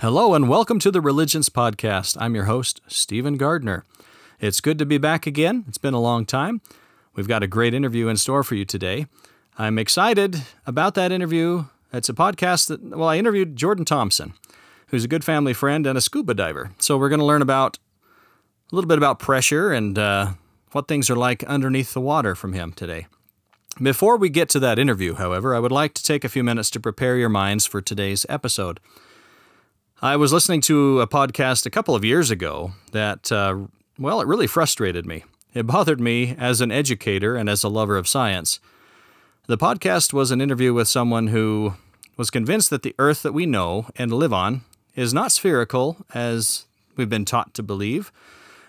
[0.00, 2.16] Hello and welcome to the Religions Podcast.
[2.18, 3.84] I'm your host, Stephen Gardner.
[4.40, 5.66] It's good to be back again.
[5.68, 6.62] It's been a long time.
[7.14, 9.08] We've got a great interview in store for you today.
[9.58, 11.66] I'm excited about that interview.
[11.92, 14.32] It's a podcast that, well, I interviewed Jordan Thompson,
[14.86, 16.70] who's a good family friend and a scuba diver.
[16.78, 17.78] So we're going to learn about
[18.72, 20.30] a little bit about pressure and uh,
[20.72, 23.06] what things are like underneath the water from him today.
[23.82, 26.70] Before we get to that interview, however, I would like to take a few minutes
[26.70, 28.80] to prepare your minds for today's episode.
[30.02, 33.66] I was listening to a podcast a couple of years ago that, uh,
[33.98, 35.24] well, it really frustrated me.
[35.52, 38.60] It bothered me as an educator and as a lover of science.
[39.46, 41.74] The podcast was an interview with someone who
[42.16, 44.62] was convinced that the Earth that we know and live on
[44.96, 46.64] is not spherical, as
[46.96, 48.10] we've been taught to believe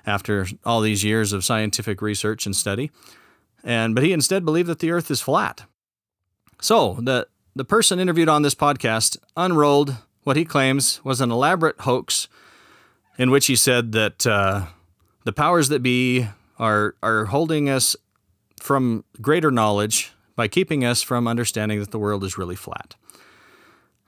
[0.06, 2.92] after all these years of scientific research and study.
[3.64, 5.64] And but he instead believed that the Earth is flat.
[6.60, 11.80] So the the person interviewed on this podcast unrolled what he claims was an elaborate
[11.82, 12.28] hoax,
[13.18, 14.68] in which he said that uh,
[15.24, 17.96] the powers that be are are holding us
[18.60, 22.96] from greater knowledge by keeping us from understanding that the world is really flat.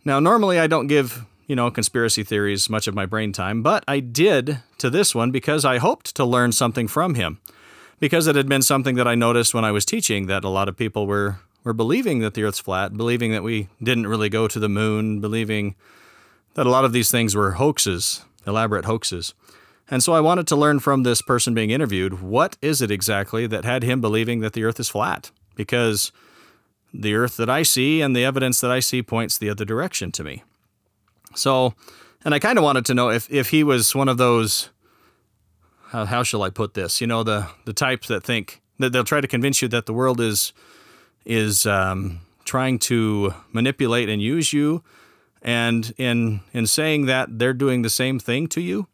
[0.06, 3.84] Now, normally I don't give you know, conspiracy theories much of my brain time, but
[3.88, 7.40] I did to this one because I hoped to learn something from him.
[8.00, 10.68] Because it had been something that I noticed when I was teaching that a lot
[10.68, 14.48] of people were, were believing that the earth's flat, believing that we didn't really go
[14.48, 15.76] to the moon, believing
[16.56, 19.34] that a lot of these things were hoaxes, elaborate hoaxes.
[19.90, 23.48] And so I wanted to learn from this person being interviewed what is it exactly
[23.48, 25.32] that had him believing that the earth is flat?
[25.56, 26.12] Because
[26.94, 30.12] the earth that I see and the evidence that I see points the other direction
[30.14, 30.44] to me.
[31.36, 31.74] So,
[32.24, 34.70] and I kind of wanted to know if, if he was one of those,
[35.88, 37.02] how, how shall I put this?
[37.02, 39.94] You know, the, the types that think that they'll try to convince you that the
[39.94, 40.54] world is,
[41.26, 44.84] is um, trying to manipulate and use you.
[45.44, 48.88] And in, in saying that, they're doing the same thing to you.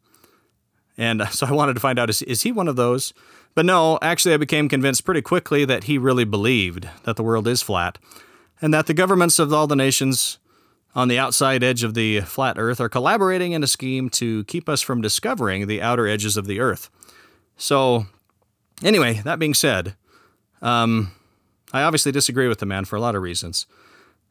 [0.97, 3.13] And so I wanted to find out is, is he one of those?
[3.55, 7.47] But no, actually, I became convinced pretty quickly that he really believed that the world
[7.47, 7.97] is flat
[8.61, 10.39] and that the governments of all the nations
[10.95, 14.67] on the outside edge of the flat Earth are collaborating in a scheme to keep
[14.67, 16.89] us from discovering the outer edges of the Earth.
[17.57, 18.07] So,
[18.83, 19.95] anyway, that being said,
[20.61, 21.11] um,
[21.71, 23.65] I obviously disagree with the man for a lot of reasons.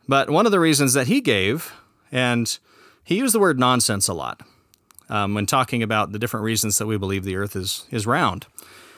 [0.08, 1.72] But one of the reasons that he gave,
[2.10, 2.58] and
[3.04, 4.42] he used the word nonsense a lot
[5.08, 8.46] um, when talking about the different reasons that we believe the Earth is, is round.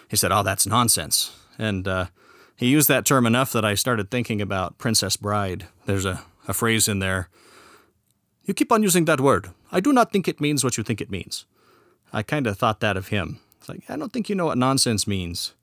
[0.08, 1.36] He said, Oh, that's nonsense.
[1.58, 2.06] And uh,
[2.56, 5.66] he used that term enough that I started thinking about Princess Bride.
[5.86, 7.28] There's a, a phrase in there
[8.50, 9.50] you keep on using that word.
[9.70, 11.44] I do not think it means what you think it means.
[12.12, 13.38] I kind of thought that of him.
[13.58, 15.54] It's like, I don't think you know what nonsense means.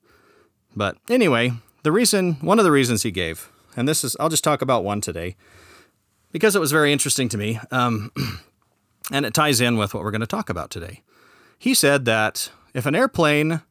[0.74, 4.42] But anyway, the reason, one of the reasons he gave, and this is, I'll just
[4.42, 5.36] talk about one today,
[6.32, 8.12] because it was very interesting to me, um,
[9.12, 11.02] and it ties in with what we're going to talk about today.
[11.58, 13.62] He said that if an airplane,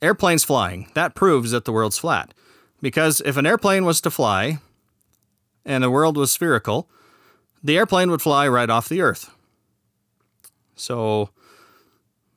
[0.00, 2.32] airplane's flying, that proves that the world's flat.
[2.80, 4.58] Because if an airplane was to fly
[5.64, 6.88] and the world was spherical,
[7.62, 9.30] the airplane would fly right off the Earth.
[10.76, 11.30] So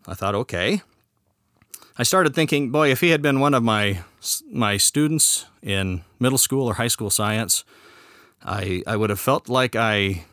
[0.07, 0.81] I thought, okay.
[1.97, 3.99] I started thinking, boy, if he had been one of my
[4.49, 7.63] my students in middle school or high school science,
[8.43, 10.25] I I would have felt like I,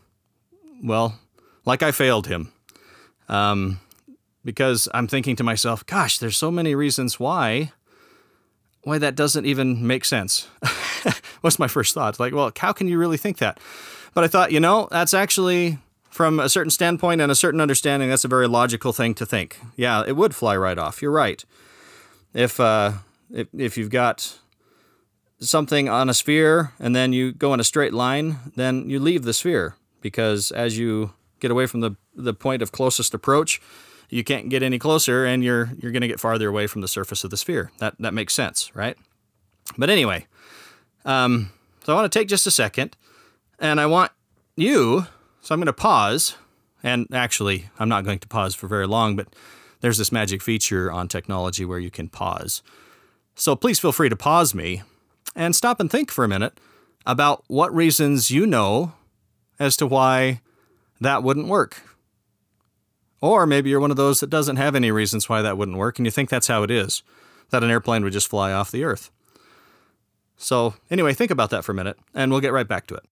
[0.82, 1.19] well,
[1.65, 2.53] like I failed him,
[3.28, 3.81] um,
[4.44, 7.72] because I'm thinking to myself, gosh, there's so many reasons why
[8.82, 10.48] why that doesn't even make sense.
[11.41, 12.19] What's my first thought?
[12.19, 13.60] Like, well, how can you really think that?
[14.15, 15.78] But I thought, you know, that's actually
[16.10, 19.59] from a certain standpoint and a certain understanding, that's a very logical thing to think.
[19.77, 21.00] Yeah, it would fly right off.
[21.00, 21.44] You're right.
[22.34, 22.92] If uh,
[23.32, 24.38] if, if you've got
[25.41, 29.25] something on a sphere and then you go in a straight line, then you leave
[29.25, 33.61] the sphere because as you get away from the the point of closest approach,
[34.11, 36.89] you can't get any closer and you're you're going to get farther away from the
[36.89, 37.73] surface of the sphere.
[37.78, 38.97] That that makes sense, right?
[39.78, 40.27] But anyway,
[41.05, 41.51] um,
[41.84, 42.97] so I want to take just a second
[43.59, 44.13] and I want
[44.57, 45.07] you,
[45.41, 46.37] so I'm going to pause.
[46.83, 49.28] And actually, I'm not going to pause for very long, but
[49.81, 52.63] there's this magic feature on technology where you can pause.
[53.34, 54.83] So please feel free to pause me
[55.34, 56.59] and stop and think for a minute
[57.06, 58.92] about what reasons you know
[59.59, 60.41] as to why
[61.00, 61.82] that wouldn't work.
[63.21, 65.98] Or maybe you're one of those that doesn't have any reasons why that wouldn't work
[65.98, 67.03] and you think that's how it is,
[67.50, 69.10] that an airplane would just fly off the earth.
[70.36, 73.04] So, anyway, think about that for a minute and we'll get right back to it.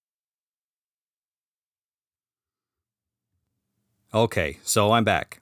[4.11, 5.41] Okay, so I'm back.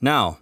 [0.00, 0.38] Now,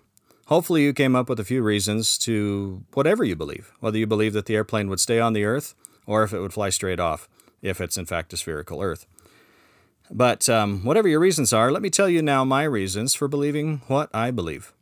[0.46, 4.32] hopefully you came up with a few reasons to whatever you believe, whether you believe
[4.32, 5.74] that the airplane would stay on the Earth
[6.06, 7.28] or if it would fly straight off,
[7.62, 9.06] if it's in fact a spherical Earth.
[10.10, 13.82] But um, whatever your reasons are, let me tell you now my reasons for believing
[13.88, 14.72] what I believe.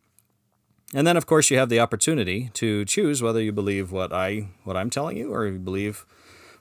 [0.93, 4.49] And then, of course, you have the opportunity to choose whether you believe what I
[4.63, 6.07] what I'm telling you or you believe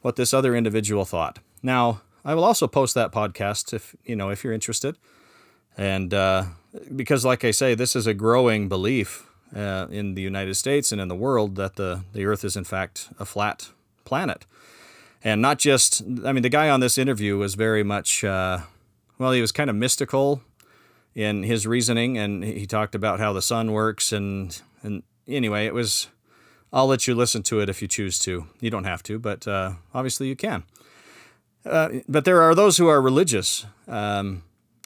[0.02, 1.40] what this other individual thought.
[1.62, 4.98] Now, I will also post that podcast if you know if you're interested,
[5.78, 6.46] and uh,
[6.96, 11.00] because, like I say, this is a growing belief uh, in the United States and
[11.00, 13.70] in the world that the the Earth is in fact a flat
[14.06, 14.46] planet,
[15.24, 16.02] and not just.
[16.25, 18.24] I mean, the guy on this interview was very much.
[18.24, 18.60] Uh,
[19.18, 20.42] well, he was kind of mystical
[21.16, 25.74] in his reasoning, and he talked about how the sun works, and and anyway, it
[25.74, 26.08] was.
[26.72, 28.48] I'll let you listen to it if you choose to.
[28.60, 30.64] You don't have to, but uh, obviously you can.
[31.64, 34.42] Uh, but there are those who are religious, um,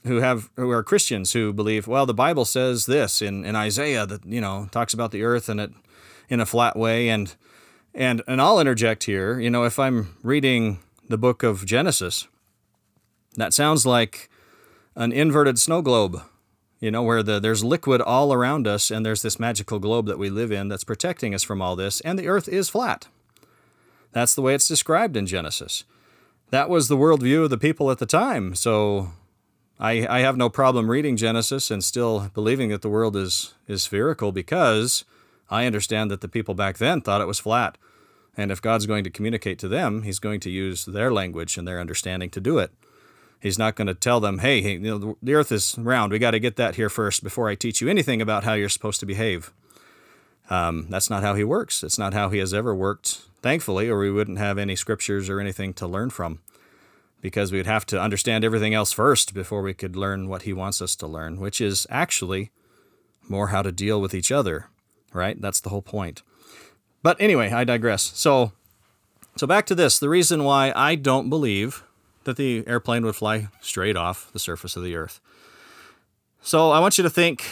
[0.07, 1.88] who have who are Christians who believe.
[1.88, 5.50] Well, the Bible says this in, in Isaiah that you know talks about the earth
[5.50, 5.71] and it
[6.30, 7.36] in a flat way, and
[7.94, 9.39] and and I'll interject here.
[9.39, 12.27] You know, if I'm reading the book of Genesis,
[13.36, 14.30] that sounds like
[14.95, 16.21] an inverted snow globe,
[16.80, 20.18] you know, where the, there's liquid all around us and there's this magical globe that
[20.18, 23.07] we live in that's protecting us from all this, and the earth is flat.
[24.12, 25.83] That's the way it's described in Genesis.
[26.50, 29.12] That was the worldview of the people at the time, so
[29.79, 33.83] I, I have no problem reading Genesis and still believing that the world is, is
[33.83, 35.06] spherical because
[35.50, 37.77] I understand that the people back then thought it was flat.
[38.35, 41.68] And if God's going to communicate to them, He's going to use their language and
[41.68, 42.71] their understanding to do it.
[43.39, 46.12] He's not going to tell them, hey, hey you know, the earth is round.
[46.12, 48.69] We got to get that here first before I teach you anything about how you're
[48.69, 49.53] supposed to behave.
[50.50, 51.83] Um, that's not how he works.
[51.83, 55.39] It's not how he has ever worked, thankfully, or we wouldn't have any scriptures or
[55.39, 56.39] anything to learn from
[57.22, 60.81] because we'd have to understand everything else first before we could learn what he wants
[60.81, 62.52] us to learn, which is actually
[63.28, 64.68] more how to deal with each other,
[65.14, 65.42] right?
[65.42, 66.22] That's the whole point.
[67.04, 68.04] But anyway, I digress.
[68.16, 68.52] So,
[69.36, 70.00] so back to this.
[70.00, 71.84] The reason why I don't believe
[72.24, 75.20] that the airplane would fly straight off the surface of the earth.
[76.42, 77.46] So I want you to think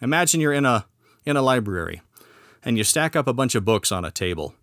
[0.00, 0.86] imagine you're in a
[1.26, 2.02] in a library
[2.64, 4.54] and you stack up a bunch of books on a table.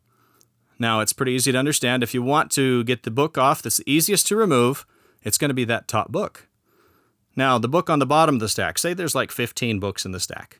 [0.80, 3.78] Now, it's pretty easy to understand if you want to get the book off that's
[3.78, 4.86] the easiest to remove,
[5.24, 6.48] it's going to be that top book.
[7.36, 10.12] Now, the book on the bottom of the stack, say there's like 15 books in
[10.12, 10.60] the stack.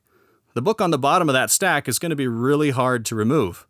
[0.54, 3.16] The book on the bottom of that stack is going to be really hard to
[3.16, 3.68] remove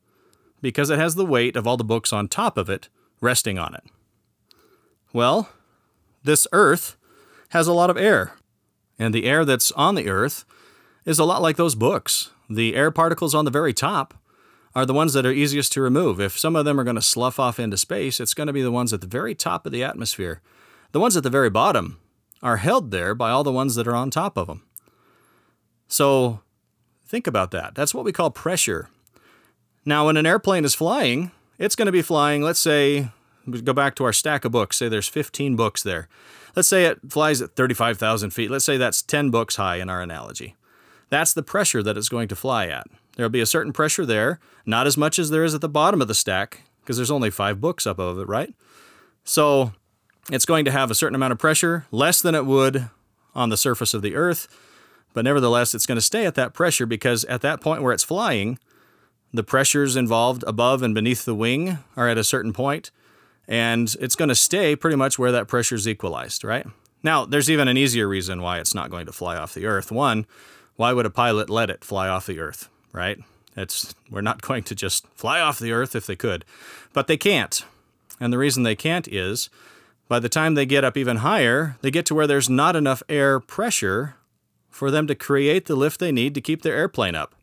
[0.61, 2.89] because it has the weight of all the books on top of it
[3.21, 3.83] resting on it.
[5.13, 5.49] Well,
[6.23, 6.97] this Earth
[7.49, 8.33] has a lot of air,
[8.99, 10.45] and the air that's on the Earth
[11.05, 12.31] is a lot like those books.
[12.49, 14.13] The air particles on the very top
[14.77, 16.21] are the ones that are easiest to remove.
[16.21, 18.61] If some of them are going to slough off into space, it's going to be
[18.61, 20.39] the ones at the very top of the atmosphere.
[20.91, 21.99] The ones at the very bottom
[22.43, 24.61] are held there by all the ones that are on top of them.
[25.87, 26.41] So
[27.07, 27.73] think about that.
[27.73, 28.87] That's what we call pressure.
[29.83, 33.09] Now, when an airplane is flying, it's going to be flying, let's say,
[33.63, 36.07] go back to our stack of books, say there's 15 books there.
[36.55, 38.51] Let's say it flies at 35,000 feet.
[38.51, 40.55] Let's say that's 10 books high in our analogy.
[41.09, 42.85] That's the pressure that it's going to fly at.
[43.17, 46.01] There'll be a certain pressure there, not as much as there is at the bottom
[46.01, 48.53] of the stack, because there's only five books up above it, right?
[49.23, 49.73] So
[50.31, 52.89] it's going to have a certain amount of pressure, less than it would
[53.33, 54.47] on the surface of the Earth,
[55.13, 58.03] but nevertheless, it's going to stay at that pressure because at that point where it's
[58.03, 58.59] flying,
[59.33, 62.91] the pressures involved above and beneath the wing are at a certain point,
[63.47, 66.67] and it's going to stay pretty much where that pressure is equalized, right?
[67.01, 69.91] Now, there's even an easier reason why it's not going to fly off the Earth.
[69.91, 70.27] One,
[70.75, 73.19] why would a pilot let it fly off the Earth, right?
[73.55, 76.45] It's we're not going to just fly off the Earth if they could,
[76.93, 77.63] but they can't.
[78.19, 79.49] And the reason they can't is
[80.07, 83.03] by the time they get up even higher, they get to where there's not enough
[83.09, 84.15] air pressure
[84.69, 87.33] for them to create the lift they need to keep their airplane up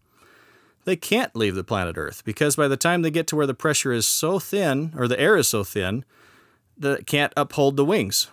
[0.84, 3.54] they can't leave the planet Earth because by the time they get to where the
[3.54, 6.04] pressure is so thin, or the air is so thin,
[6.76, 8.28] that it can't uphold the wings.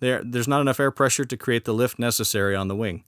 [0.00, 3.04] There, there's not enough air pressure to create the lift necessary on the wing.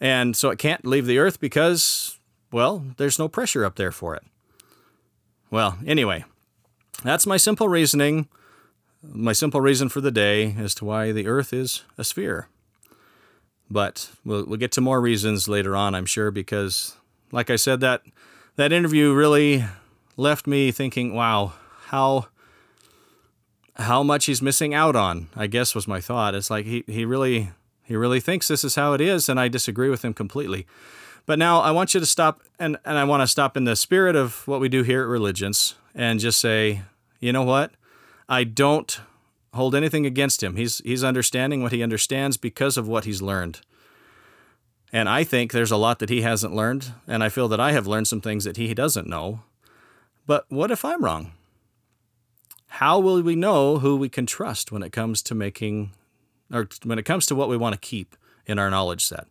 [0.00, 2.18] And so it can't leave the Earth because,
[2.52, 4.22] well, there's no pressure up there for it.
[5.50, 6.24] Well, anyway,
[7.02, 8.28] that's my simple reasoning,
[9.02, 12.48] my simple reason for the day as to why the Earth is a sphere.
[13.70, 16.94] But we'll, we'll get to more reasons later on, I'm sure, because
[17.32, 18.02] like I said, that
[18.56, 19.64] that interview really
[20.16, 21.54] left me thinking, wow,
[21.86, 22.28] how
[23.76, 26.34] how much he's missing out on, I guess was my thought.
[26.34, 27.50] It's like he, he really
[27.82, 30.66] he really thinks this is how it is, and I disagree with him completely.
[31.26, 33.76] But now I want you to stop and, and I want to stop in the
[33.76, 36.82] spirit of what we do here at Religions and just say,
[37.20, 37.72] you know what?
[38.28, 39.00] I don't
[39.54, 40.56] hold anything against him.
[40.56, 43.60] He's he's understanding what he understands because of what he's learned.
[44.92, 47.72] And I think there's a lot that he hasn't learned, and I feel that I
[47.72, 49.40] have learned some things that he doesn't know.
[50.26, 51.32] But what if I'm wrong?
[52.66, 55.92] How will we know who we can trust when it comes to making
[56.52, 58.14] or when it comes to what we want to keep
[58.46, 59.26] in our knowledge set.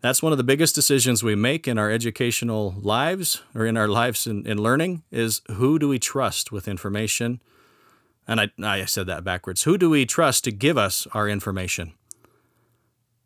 [0.00, 3.88] That's one of the biggest decisions we make in our educational lives or in our
[3.88, 7.42] lives in, in learning is who do we trust with information?
[8.26, 9.64] And I, I said that backwards.
[9.64, 11.94] Who do we trust to give us our information?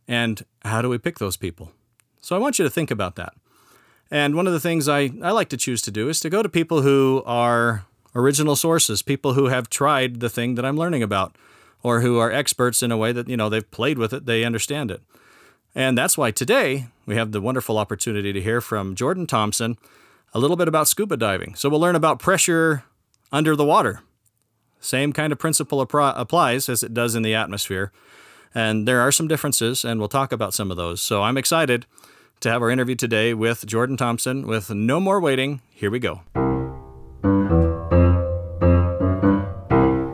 [0.09, 1.73] And how do we pick those people?
[2.21, 3.35] So I want you to think about that.
[4.11, 6.43] And one of the things I, I like to choose to do is to go
[6.43, 11.03] to people who are original sources, people who have tried the thing that I'm learning
[11.03, 11.37] about,
[11.83, 14.45] or who are experts in a way that, you know, they've played with it, they
[14.45, 15.03] understand it.
[15.75, 19.79] And that's why today we have the wonderful opportunity to hear from Jordan Thompson
[20.35, 21.55] a little bit about scuba diving.
[21.55, 22.85] So we'll learn about pressure
[23.31, 24.03] under the water.
[24.81, 27.91] Same kind of principle applies as it does in the atmosphere.
[28.55, 31.01] And there are some differences, and we'll talk about some of those.
[31.01, 31.87] So I'm excited
[32.41, 34.47] to have our interview today with Jordan Thompson.
[34.47, 36.21] With no more waiting, here we go.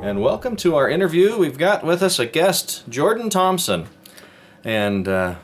[0.04, 1.36] And welcome to our interview.
[1.36, 3.88] We've got with us a guest, Jordan Thompson.
[4.62, 5.36] And uh,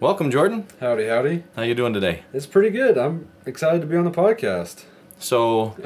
[0.00, 0.66] welcome, Jordan.
[0.80, 1.44] Howdy, howdy.
[1.56, 2.22] How you doing today?
[2.32, 2.96] It's pretty good.
[2.96, 4.84] I'm excited to be on the podcast.
[5.18, 5.76] So,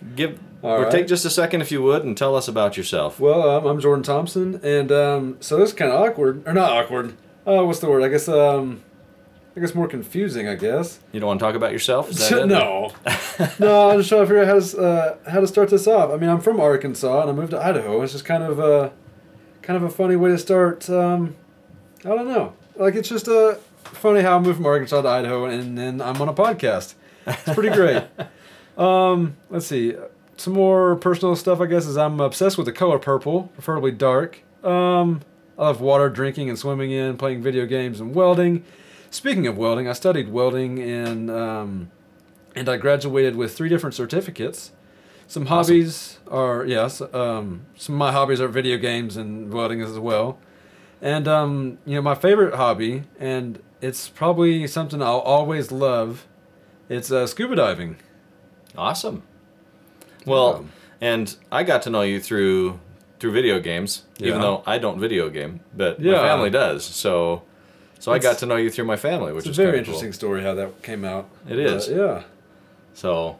[0.16, 0.90] give or right.
[0.90, 3.20] take just a second if you would and tell us about yourself.
[3.20, 6.70] Well, um, I'm Jordan Thompson, and um, so this is kind of awkward, or not
[6.72, 7.14] awkward.
[7.46, 8.02] Uh, what's the word?
[8.02, 8.82] I guess um,
[9.56, 10.48] I guess more confusing.
[10.48, 11.00] I guess.
[11.12, 12.10] You don't want to talk about yourself?
[12.30, 12.44] no,
[13.58, 13.90] no.
[13.90, 16.10] I'm just trying to figure out how to uh, how to start this off.
[16.10, 18.02] I mean, I'm from Arkansas, and I moved to Idaho.
[18.02, 18.92] It's just kind of a
[19.62, 20.90] kind of a funny way to start.
[20.90, 21.36] Um,
[22.04, 22.54] I don't know.
[22.80, 26.20] Like it's just uh, funny how I moved from Arkansas to Idaho, and then I'm
[26.22, 26.94] on a podcast.
[27.26, 28.04] It's pretty great.
[28.78, 29.94] Um, let's see.
[30.38, 34.42] Some more personal stuff, I guess, is I'm obsessed with the color purple, preferably dark.
[34.64, 35.20] Um,
[35.58, 38.64] I love water, drinking, and swimming in, playing video games, and welding.
[39.10, 41.90] Speaking of welding, I studied welding and um,
[42.54, 44.72] and I graduated with three different certificates.
[45.26, 46.38] Some hobbies awesome.
[46.38, 50.38] are yes, um, some of my hobbies are video games and welding as well.
[51.02, 56.26] And um, you know, my favorite hobby, and it's probably something I'll always love.
[56.88, 57.96] It's uh, scuba diving.
[58.76, 59.22] Awesome.
[60.26, 60.66] Well,
[61.00, 62.78] and I got to know you through
[63.18, 64.28] through video games, yeah.
[64.28, 66.12] even though I don't video game, but yeah.
[66.12, 66.84] my family does.
[66.84, 67.42] So,
[67.98, 70.08] so it's, I got to know you through my family, which is a very interesting
[70.08, 70.14] cool.
[70.14, 71.28] story how that came out.
[71.48, 72.22] It is, uh, yeah.
[72.94, 73.38] So,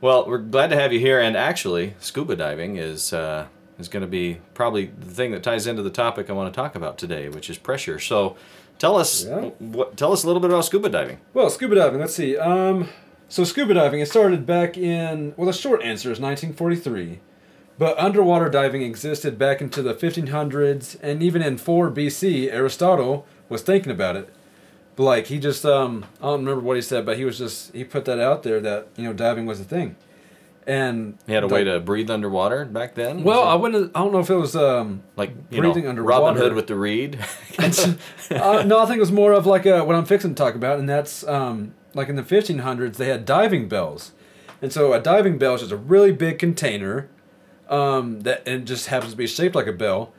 [0.00, 3.12] well, we're glad to have you here, and actually, scuba diving is.
[3.12, 3.46] Uh,
[3.78, 6.56] is going to be probably the thing that ties into the topic I want to
[6.56, 7.98] talk about today, which is pressure.
[7.98, 8.36] So,
[8.78, 9.50] tell us yeah.
[9.58, 11.18] what tell us a little bit about scuba diving.
[11.34, 12.00] Well, scuba diving.
[12.00, 12.36] Let's see.
[12.36, 12.88] Um,
[13.32, 17.18] so scuba diving, it started back in, well, the short answer is 1943.
[17.78, 23.62] But underwater diving existed back into the 1500s, and even in 4 BC, Aristotle was
[23.62, 24.28] thinking about it.
[24.96, 27.74] But like he just, um, I don't remember what he said, but he was just
[27.74, 29.96] he put that out there that you know diving was a thing,
[30.66, 33.24] and he had a the, way to breathe underwater back then.
[33.24, 33.92] Well, I wouldn't.
[33.94, 36.24] I don't know if it was um like breathing know, underwater.
[36.24, 37.18] Robin Hood with the reed.
[37.58, 40.54] uh, no, I think it was more of like a, what I'm fixing to talk
[40.54, 44.12] about, and that's um like in the 1500s, they had diving bells.
[44.60, 47.08] And so a diving bell is just a really big container
[47.68, 50.12] um, that and just happens to be shaped like a bell.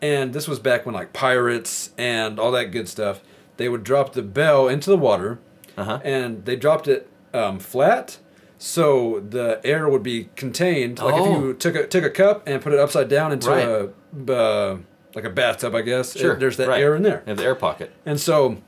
[0.00, 3.20] And this was back when like pirates and all that good stuff.
[3.58, 5.38] They would drop the bell into the water,
[5.76, 6.00] uh-huh.
[6.02, 8.18] and they dropped it um, flat,
[8.62, 10.98] so the air would be contained.
[10.98, 11.24] Like oh.
[11.24, 11.52] if you oh.
[11.54, 13.64] took a took a cup and put it upside down into right.
[13.64, 14.78] a uh,
[15.14, 16.14] like a bathtub, I guess.
[16.14, 16.34] Sure.
[16.34, 16.80] It, there's that right.
[16.80, 17.22] air in there.
[17.24, 17.90] And the air pocket.
[18.04, 18.58] And so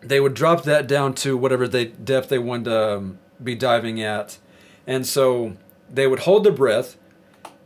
[0.00, 4.00] they would drop that down to whatever they depth they wanted to um, be diving
[4.00, 4.38] at,
[4.86, 5.56] and so
[5.90, 6.96] they would hold their breath.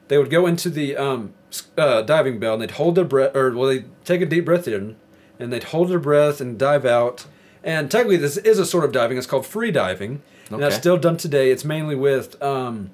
[0.08, 1.34] They would go into the um,
[1.76, 4.66] uh, diving bell and they'd hold their breath, or well, they take a deep breath
[4.66, 4.96] in,
[5.38, 7.26] and they'd hold their breath and dive out.
[7.62, 9.18] And technically, this is a sort of diving.
[9.18, 10.60] It's called free diving, okay.
[10.60, 11.50] that's still done today.
[11.50, 12.90] It's mainly with um,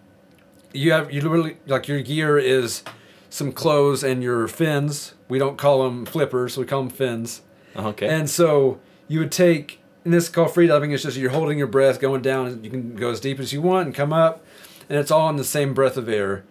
[0.72, 2.82] you have you literally like your gear is
[3.30, 5.14] some clothes and your fins.
[5.28, 7.42] We don't call them flippers, we call them fins.
[7.74, 8.06] Okay.
[8.06, 8.78] And so
[9.08, 10.92] you would take, and this is called freediving.
[10.92, 12.46] It's just you're holding your breath, going down.
[12.46, 14.44] And You can go as deep as you want and come up,
[14.88, 16.44] and it's all in the same breath of air.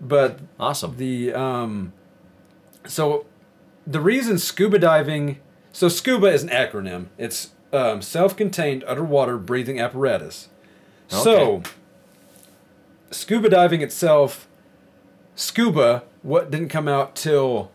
[0.00, 0.96] But awesome.
[0.96, 1.92] The um,
[2.86, 3.26] so
[3.86, 5.40] the reason scuba diving.
[5.72, 7.06] So scuba is an acronym.
[7.16, 10.48] It's um, self-contained underwater breathing apparatus.
[11.12, 11.22] Okay.
[11.22, 11.62] So
[13.10, 14.48] scuba diving itself,
[15.34, 17.72] scuba, what didn't come out till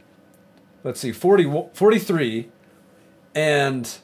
[0.84, 2.50] let's see 40, 43
[3.34, 3.98] and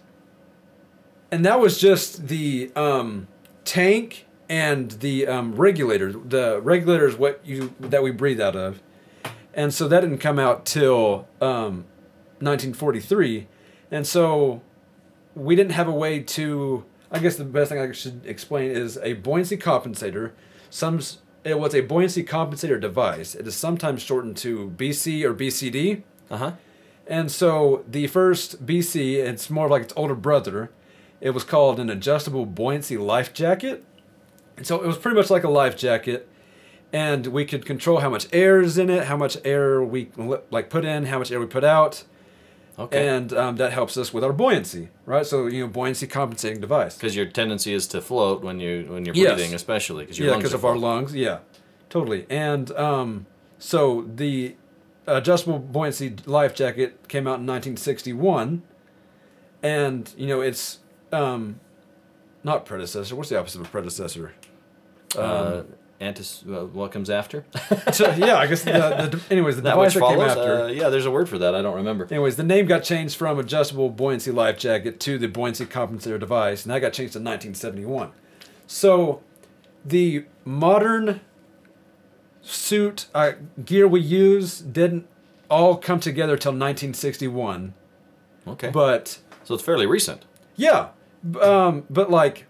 [1.31, 3.27] and that was just the um,
[3.63, 6.11] tank and the um, regulator.
[6.11, 8.81] The regulator is what you that we breathe out of,
[9.53, 11.85] and so that didn't come out till um,
[12.39, 13.47] 1943,
[13.89, 14.61] and so
[15.35, 16.85] we didn't have a way to.
[17.11, 20.31] I guess the best thing I should explain is a buoyancy compensator.
[20.69, 21.01] Some
[21.43, 23.35] it was a buoyancy compensator device.
[23.35, 26.03] It is sometimes shortened to BC or BCD.
[26.29, 26.51] Uh huh
[27.07, 30.71] And so the first BC, it's more like its older brother.
[31.19, 33.83] It was called an adjustable buoyancy life jacket.
[34.57, 36.27] And so it was pretty much like a life jacket.
[36.93, 40.11] And we could control how much air is in it, how much air we
[40.51, 42.03] like put in, how much air we put out.
[42.79, 43.07] Okay.
[43.07, 45.25] And um, that helps us with our buoyancy, right?
[45.25, 46.95] So you know, buoyancy compensating device.
[46.95, 49.35] Because your tendency is to float when you when you're Yes.
[49.35, 51.13] breathing, especially because your yeah, lungs because of our lungs.
[51.13, 51.39] Yeah,
[51.89, 52.25] totally.
[52.29, 53.25] And um,
[53.59, 54.55] so the
[55.05, 58.63] adjustable buoyancy life jacket came out in 1961,
[59.61, 60.79] and you know it's
[61.11, 61.59] um,
[62.43, 63.15] not predecessor.
[63.15, 64.33] What's the opposite of predecessor?
[65.17, 65.63] Uh,
[66.01, 67.45] antis, uh, what comes after?
[67.93, 70.61] So, yeah, I guess the, the anyways the that device that came after.
[70.63, 71.55] Uh, yeah, there's a word for that.
[71.55, 72.07] I don't remember.
[72.09, 76.63] Anyways, the name got changed from adjustable buoyancy life jacket to the buoyancy compensator device,
[76.65, 78.11] and that got changed in 1971.
[78.67, 79.21] So,
[79.85, 81.21] the modern
[82.41, 85.07] suit uh, gear we use didn't
[85.49, 87.73] all come together till 1961.
[88.47, 88.69] Okay.
[88.69, 90.25] But so it's fairly recent.
[90.55, 90.89] yeah,
[91.41, 92.47] um, but like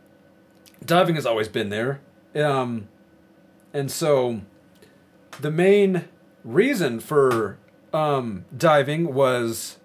[0.85, 1.99] diving has always been there,
[2.35, 2.87] um,
[3.73, 4.41] and so
[5.39, 6.05] the main
[6.43, 7.57] reason for
[7.93, 9.77] um, diving was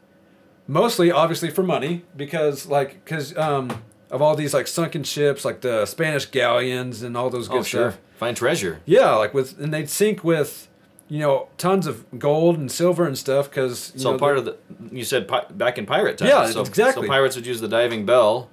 [0.66, 5.60] mostly obviously for money because like because um, of all these like sunken ships like
[5.60, 7.90] the Spanish galleons and all those good oh, sure.
[7.90, 8.00] stuff.
[8.16, 8.80] Find treasure.
[8.86, 10.68] Yeah, like with and they'd sink with
[11.08, 14.56] you know tons of gold and silver and stuff because So part of the
[14.90, 16.30] you said pi- back in pirate times.
[16.30, 17.06] Yeah, so, exactly.
[17.06, 18.50] So pirates would use the diving bell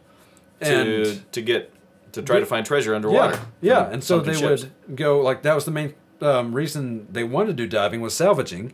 [0.61, 1.71] to And- to get
[2.13, 3.39] to try They- to find treasure underwater.
[3.61, 3.89] Yeah, yeah.
[3.91, 4.63] and so they ships.
[4.87, 8.13] would go like that was the main um, reason they wanted to do diving was
[8.15, 8.73] salvaging,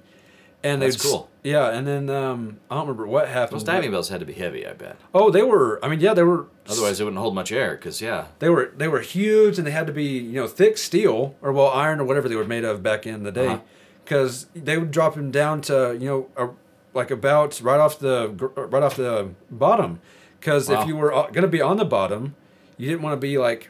[0.64, 1.30] and That's cool.
[1.42, 3.56] Yeah, and then um, I don't remember what happened.
[3.62, 4.98] Those diving bells had to be heavy, I bet.
[5.16, 5.80] Oh, they were.
[5.84, 6.48] I mean, yeah, they were.
[6.68, 7.76] Otherwise, they wouldn't hold much air.
[7.76, 10.78] Because yeah, they were they were huge, and they had to be you know thick
[10.78, 13.60] steel or well iron or whatever they were made of back in the day, Uh-huh.
[14.04, 16.50] because they would drop them down to you know a,
[16.94, 18.28] like about right off the
[18.70, 20.02] right off the bottom,
[20.42, 20.82] because Wow.
[20.82, 22.36] if you were going to be on the bottom,
[22.80, 23.70] you didn't want to be like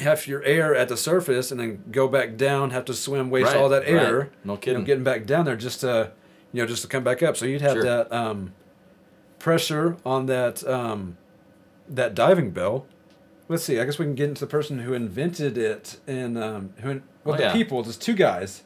[0.00, 3.46] have your air at the surface and then go back down, have to swim, waste
[3.48, 4.18] Right, all that air.
[4.18, 4.30] right.
[4.44, 4.84] No You know, kidding.
[4.84, 6.12] getting back down there just to,
[6.52, 7.36] you know, just to come back up.
[7.36, 7.82] So you'd have Sure.
[7.82, 8.52] that um,
[9.40, 11.16] pressure on that um,
[11.88, 12.86] that diving bell.
[13.48, 13.80] Let's see.
[13.80, 17.02] I guess we can get into the person who invented it and um, who in-
[17.24, 17.52] well Oh, the yeah.
[17.52, 17.82] people.
[17.82, 18.62] There's two guys.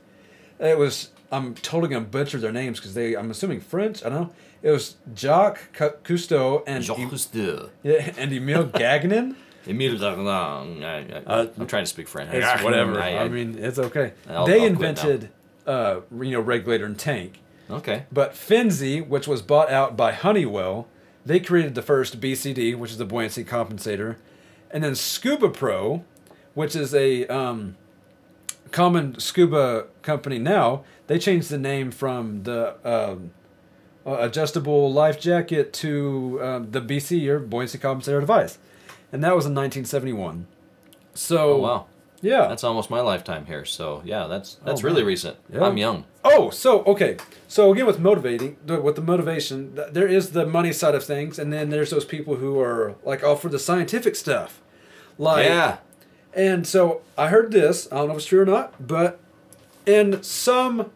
[0.58, 4.04] It was I'm totally gonna butcher their names because they I'm assuming French.
[4.04, 4.30] I don't know.
[4.62, 5.72] It was Jacques
[6.04, 9.36] Cousteau and Jacques Cousteau, yeah, and Emile Gagnon.
[9.66, 10.26] Emile Gardin.
[10.84, 12.30] I, I, Uh, I'm trying to speak French.
[12.32, 12.98] It's whatever.
[13.00, 14.12] I- I, I- mean, it's okay.
[14.28, 15.28] I'll- they I'll invented,
[15.66, 17.40] uh, you know, regulator and tank.
[17.70, 18.04] okay.
[18.12, 20.88] But Fenzy, which was bought out by Honeywell,
[21.24, 24.16] they created the first BCD, which is the buoyancy compensator,
[24.70, 26.02] and then Scuba Pro,
[26.54, 27.76] which is a um,
[28.72, 30.82] common scuba company now.
[31.06, 33.30] They changed the name from the um,
[34.06, 38.58] uh, adjustable life jacket to um, the BC or buoyancy compensator device,
[39.12, 40.46] and that was in 1971.
[41.14, 41.86] So Oh wow,
[42.22, 43.64] yeah, that's almost my lifetime here.
[43.64, 45.06] So yeah, that's oh, that's Oh, really man.
[45.08, 45.36] recent.
[45.52, 45.64] Yeah.
[45.64, 46.04] I'm young.
[46.24, 47.16] Oh, so okay.
[47.48, 51.52] So again, with motivating, with the motivation, there is the money side of things, and
[51.52, 54.60] then there's those people who are like all for the scientific stuff,
[55.18, 55.78] like yeah.
[56.34, 57.86] And so I heard this.
[57.92, 59.20] I don't know if it's true or not, but
[59.84, 60.90] in some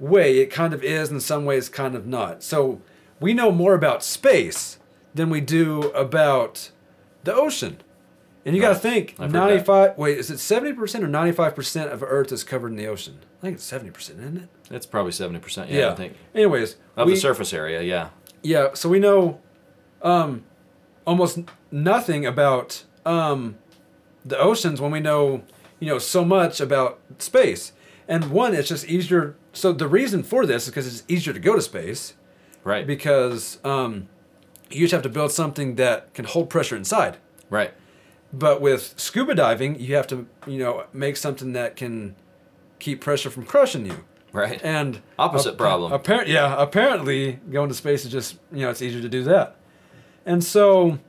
[0.00, 1.10] way, it kind of is.
[1.12, 2.42] In some ways, kind of not.
[2.42, 2.80] So
[3.20, 4.78] we know more about space
[5.14, 6.72] than we do about
[7.24, 7.80] the ocean.
[8.44, 9.66] And you got to think I've heard that.
[9.66, 13.40] 95 wait is it 70% or 95% of earth is covered in the ocean i
[13.42, 15.70] think it's 70% isn't it It's probably seventy percent.
[15.70, 17.82] Yeah, I think Anyways, of we, the surface area.
[17.82, 18.08] Yeah.
[18.42, 19.40] yeah, so we know
[20.02, 20.44] um,
[21.06, 23.56] almost nothing about um,
[24.24, 25.42] the oceans when we know
[25.78, 27.72] you know so much about space.
[28.08, 29.36] And one, it's just easier.
[29.52, 32.14] So the reason for this is because it's easier to go to space
[32.64, 32.86] Right.
[32.86, 34.08] because um,
[34.70, 37.16] you just have to build something that can hold pressure inside.
[37.48, 37.72] right.
[38.32, 42.14] But with scuba diving, you have to you know make something that can
[42.78, 44.04] keep pressure from crushing you.
[44.32, 44.60] Right.
[44.62, 45.90] And Opposite problem.
[45.90, 49.56] Appar- yeah, apparently going to space is just you know it's easier to do that.
[50.24, 51.00] And so,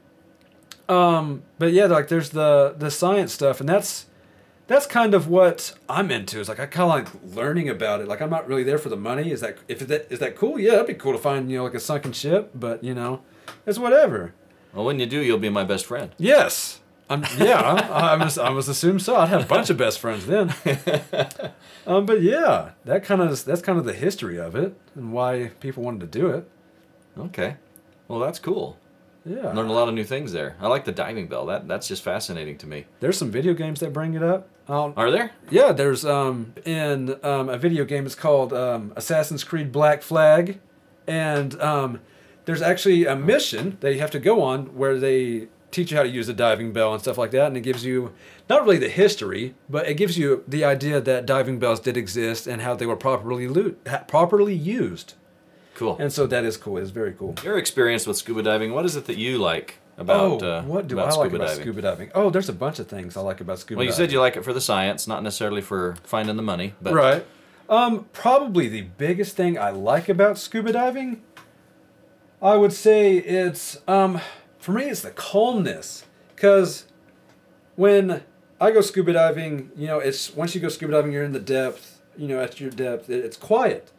[0.90, 4.08] um, but yeah, like there's the the science stuff, and that's
[4.68, 6.40] that's kind of what I'm into.
[6.40, 8.08] Is like I kind of like learning about it.
[8.08, 9.32] Like I'm not really there for the money.
[9.32, 10.60] Is that if that is that cool?
[10.60, 13.22] Yeah, that'd be cool to find you know like a sunken ship, but you know,
[13.66, 14.34] it's whatever.
[14.74, 16.12] well, when you do, you'll be my best friend.
[16.18, 16.80] Yes.
[17.10, 18.40] I'm, yeah, I, I must.
[18.40, 19.18] I must assume so.
[19.18, 20.54] I'd have a bunch of best friends then.
[21.86, 25.52] um, but yeah, that kind of that's kind of the history of it and why
[25.60, 26.50] people wanted to do it.
[27.18, 27.58] Okay.
[28.08, 28.78] Well, that's cool.
[29.26, 30.56] Yeah, Learned a lot of new things there.
[30.60, 31.46] I like the diving bell.
[31.48, 32.86] That that's just fascinating to me.
[33.02, 34.48] there's some video games that bring it up.
[34.68, 35.32] Um, Are there?
[35.50, 38.06] yeah, there's um in um, a video game.
[38.06, 40.60] It's called um, Assassin's Creed Black Flag.
[41.08, 42.00] and um,
[42.46, 46.04] there's actually a mission that you have to go on where they teach you how
[46.04, 48.12] to use a diving bell and stuff like that, and it gives you
[48.50, 52.46] not really the history, but it gives you the idea that diving bells did exist
[52.48, 53.76] and how they were properly lo-
[54.08, 55.14] properly used.
[55.76, 55.96] Cool.
[55.98, 56.78] And so that is cool.
[56.78, 57.36] It's very cool.
[57.44, 60.88] Your experience with scuba diving, what is it that you like about, oh, uh, what
[60.88, 61.64] do I like about diving?
[61.64, 62.12] scuba diving?
[62.14, 64.06] Oh, there's a bunch of things I like about scuba Well, you diving.
[64.08, 67.26] said you like it for the science, not necessarily for finding the money, but right.
[67.70, 71.22] Um, probably the biggest thing I like about scuba diving,
[72.42, 74.20] I would say it's um,
[74.58, 76.86] for me it's the calmness, because
[77.76, 78.24] when
[78.60, 81.40] I go scuba diving, you know, it's once you go scuba diving, you're in the
[81.40, 82.02] depth.
[82.18, 83.92] You know, at your depth, it, it's quiet,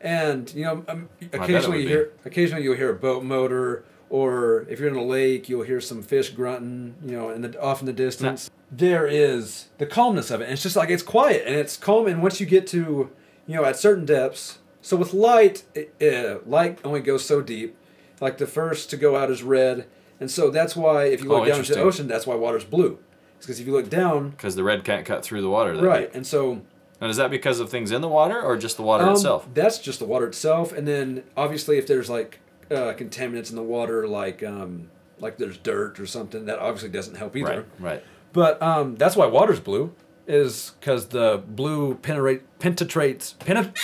[0.00, 4.80] and you know, um, occasionally you hear occasionally you'll hear a boat motor, or if
[4.80, 6.94] you're in a lake, you'll hear some fish grunting.
[7.04, 8.50] You know, in the off in the distance.
[8.72, 10.44] There is the calmness of it.
[10.44, 12.08] And it's just like it's quiet and it's calm.
[12.08, 13.08] And once you get to,
[13.46, 14.58] you know, at certain depths.
[14.84, 17.74] So with light, uh, light only goes so deep.
[18.20, 19.86] Like the first to go out is red,
[20.20, 22.64] and so that's why if you Oh, look down into the ocean, that's why water's
[22.64, 22.98] blue.
[23.38, 25.74] It's because if you look down, because the red can't cut through the water.
[25.74, 26.14] Right, deep.
[26.14, 26.60] and so
[27.00, 29.48] And is that because of things in the water or just the water um, itself?
[29.54, 33.62] That's just the water itself, and then obviously if there's like uh, contaminants in the
[33.62, 37.64] water, like um, like there's dirt or something, that obviously doesn't help either.
[37.78, 38.04] Right, right.
[38.34, 39.94] But um, that's why water's blue,
[40.26, 43.74] is because the blue penetrate penetrates penet.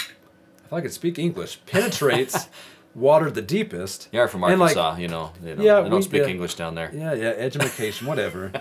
[0.70, 2.48] If I could speak English, penetrates
[2.94, 4.08] water the deepest.
[4.12, 5.32] Yeah, from And, like, Arkansas, you know.
[5.42, 6.28] You know Yeah, they don't we- speak yeah.
[6.28, 6.92] English down there.
[6.94, 8.52] Yeah, yeah, education, whatever.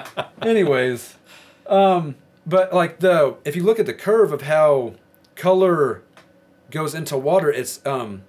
[0.42, 1.16] Anyways,
[1.66, 2.14] um,
[2.46, 4.94] but like the if you look at the curve of how
[5.36, 6.02] color
[6.70, 8.22] goes into water, it's um,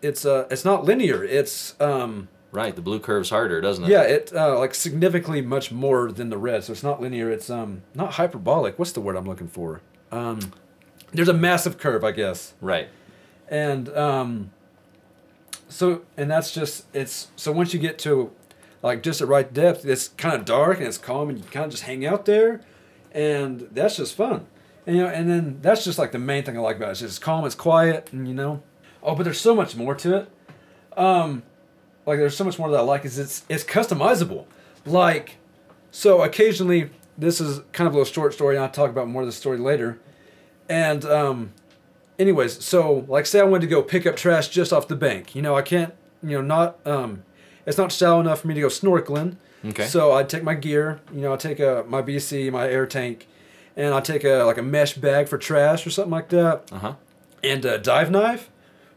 [0.00, 1.24] it's uh, it's not linear.
[1.24, 3.90] It's um, Right, the blue curve's harder, doesn't it?
[3.90, 6.62] yeah, it uh, like significantly much more than the red.
[6.62, 7.28] So it's not linear.
[7.32, 8.78] It's um, not hyperbolic.
[8.78, 9.80] What's the word I'm looking for?
[10.12, 10.38] Um,
[11.12, 12.54] there's a massive curve, I guess.
[12.60, 12.88] Right.
[13.48, 14.50] and um
[15.68, 18.30] so and that's just it's so once you get to
[18.82, 21.64] like just at right depth it's kind of dark and it's calm and you kind
[21.66, 22.60] of just hang out there
[23.12, 24.46] and that's just fun.
[24.86, 26.92] And you know and then that's just like the main thing i like about it.
[26.92, 28.62] It's just calm it's quiet and you know.
[29.02, 30.30] Oh but there's so much more to it.
[30.96, 31.42] Um
[32.06, 34.46] like there's so much more that i like is it's it's customizable.
[34.86, 35.36] Like
[35.90, 39.22] so occasionally this is kind of a little short story and i'll talk about more
[39.22, 39.98] of the story later
[40.68, 41.52] and um
[42.18, 45.34] anyways, so like say I wanted to go pick up trash just off the bank.
[45.34, 47.22] You know, I can't, you know, not um
[47.66, 49.36] it's not shallow enough for me to go snorkeling.
[49.64, 49.86] Okay.
[49.86, 53.26] So I'd take my gear, you know, I take a my BC, my air tank,
[53.76, 56.78] and I take a like a mesh bag for trash or something like that, Uh
[56.78, 56.94] huh.
[57.42, 58.50] and a dive knife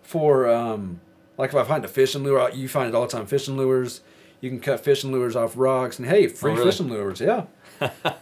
[0.04, 1.00] for um
[1.38, 4.02] like if I find a fishing lure, you find it all the time fishing lures.
[4.42, 6.72] You can cut fishing lures off rocks, and hey, free Oh, really?
[6.72, 7.46] fishing lures, yeah.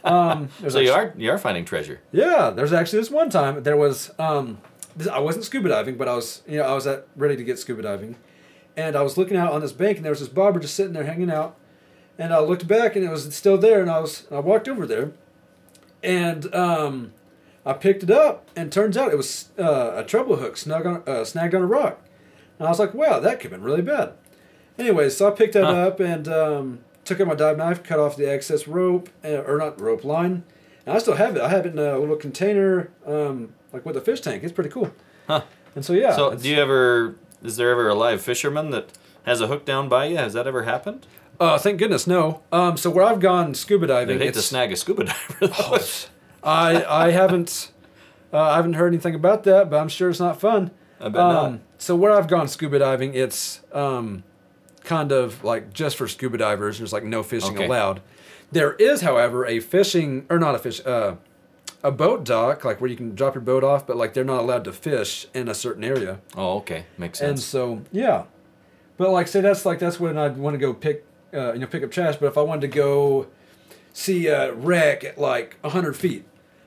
[0.03, 1.99] Um, there's So you actually- are you are finding treasure.
[2.11, 4.57] yeah, there's actually this one time there was um,
[4.95, 7.43] this, I wasn't scuba diving, but I was you know I was at, ready to
[7.43, 8.15] get scuba diving,
[8.77, 10.93] and I was looking out on this bank and there was this bobber just sitting
[10.93, 11.55] there hanging out,
[12.17, 14.85] and I looked back and it was still there and I was I walked over
[14.85, 15.11] there,
[16.03, 17.13] and um,
[17.65, 21.03] I picked it up and turns out it was uh, a treble hook snug on
[21.07, 22.01] uh, snagged on a rock,
[22.57, 24.13] and I was like wow that could have been really bad,
[24.77, 25.87] anyways so I picked that Huh.
[25.87, 29.57] up and um, took out my dive knife cut off the excess rope uh, or
[29.57, 30.43] not rope line.
[30.85, 31.41] And I still have it.
[31.41, 34.43] I have it in a little container, um, like with a fish tank.
[34.43, 34.93] It's pretty cool.
[35.27, 35.41] Huh.
[35.75, 36.15] And so yeah.
[36.15, 37.15] so do you ever?
[37.43, 38.91] Is there ever a live fisherman that
[39.23, 40.17] has a hook down by you?
[40.17, 41.05] Has that ever happened?
[41.39, 42.41] Uh, thank goodness no.
[42.51, 45.47] Um, so where I've gone scuba diving, They'd hate to snag a scuba diver.
[45.47, 45.79] Though.
[46.43, 47.71] I I haven't
[48.33, 50.71] uh, I haven't heard anything about that, but I'm sure it's not fun.
[50.99, 51.45] I bet not.
[51.45, 54.23] Um, so where I've gone scuba diving, it's um,
[54.83, 56.77] kind of like just for scuba divers.
[56.77, 57.65] There's like no fishing Okay.
[57.65, 58.01] allowed.
[58.51, 61.15] There is, however, a fishing or not a fish, uh,
[61.83, 64.39] a boat dock like where you can drop your boat off, but like they're not
[64.41, 66.19] allowed to fish in a certain area.
[66.35, 67.29] Oh, okay, makes sense.
[67.29, 68.23] And so yeah,
[68.97, 71.67] but like say that's like that's when I'd want to go pick uh, you know
[71.67, 72.15] pick up trash.
[72.17, 73.27] But if I wanted to go
[73.93, 76.25] see a wreck at like hundred feet,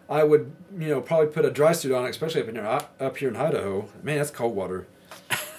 [0.09, 3.17] I would you know probably put a dry suit on, especially up in here up
[3.17, 3.89] here in Idaho.
[4.03, 4.87] Man, that's cold water.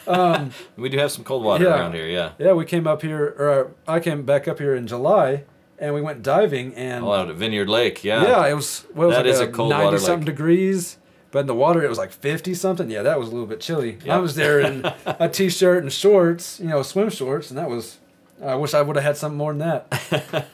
[0.08, 1.76] Um, we do have some cold water Yeah.
[1.76, 2.08] around here.
[2.08, 2.32] Yeah.
[2.39, 5.44] yeah, we came up here, or I came back up here in July,
[5.80, 8.04] and we went diving, and Oh, out at Vineyard Lake.
[8.04, 8.24] Yeah.
[8.24, 10.36] yeah, it was what was That it, is like a cold water ninety something lake.
[10.36, 10.98] degrees.
[11.32, 12.92] But in the water, it was like fifty something.
[12.92, 13.98] Yeah, that was a little bit chilly.
[14.08, 17.98] I was there in a t-shirt and shorts, you know, swim shorts, and that was.
[18.44, 19.88] I wish I would have had something more than that.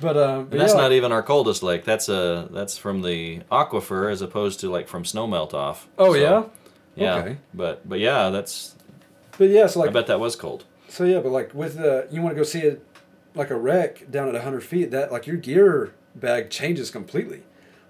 [0.00, 1.84] but uh, but And that's yeah, not even our coldest lake.
[1.84, 5.88] That's a that's from the aquifer as opposed to like from snow melt off.
[5.98, 6.42] Oh So, yeah,
[6.94, 7.14] Yeah.
[7.16, 7.36] Okay.
[7.54, 8.76] But but yeah, that's
[9.40, 9.66] but yeah.
[9.66, 10.64] So like I bet that was cold.
[10.88, 12.84] so yeah, but like with the you want to go see it
[13.34, 14.90] like a wreck down at hundred feet.
[14.92, 17.42] That like your gear bag changes completely.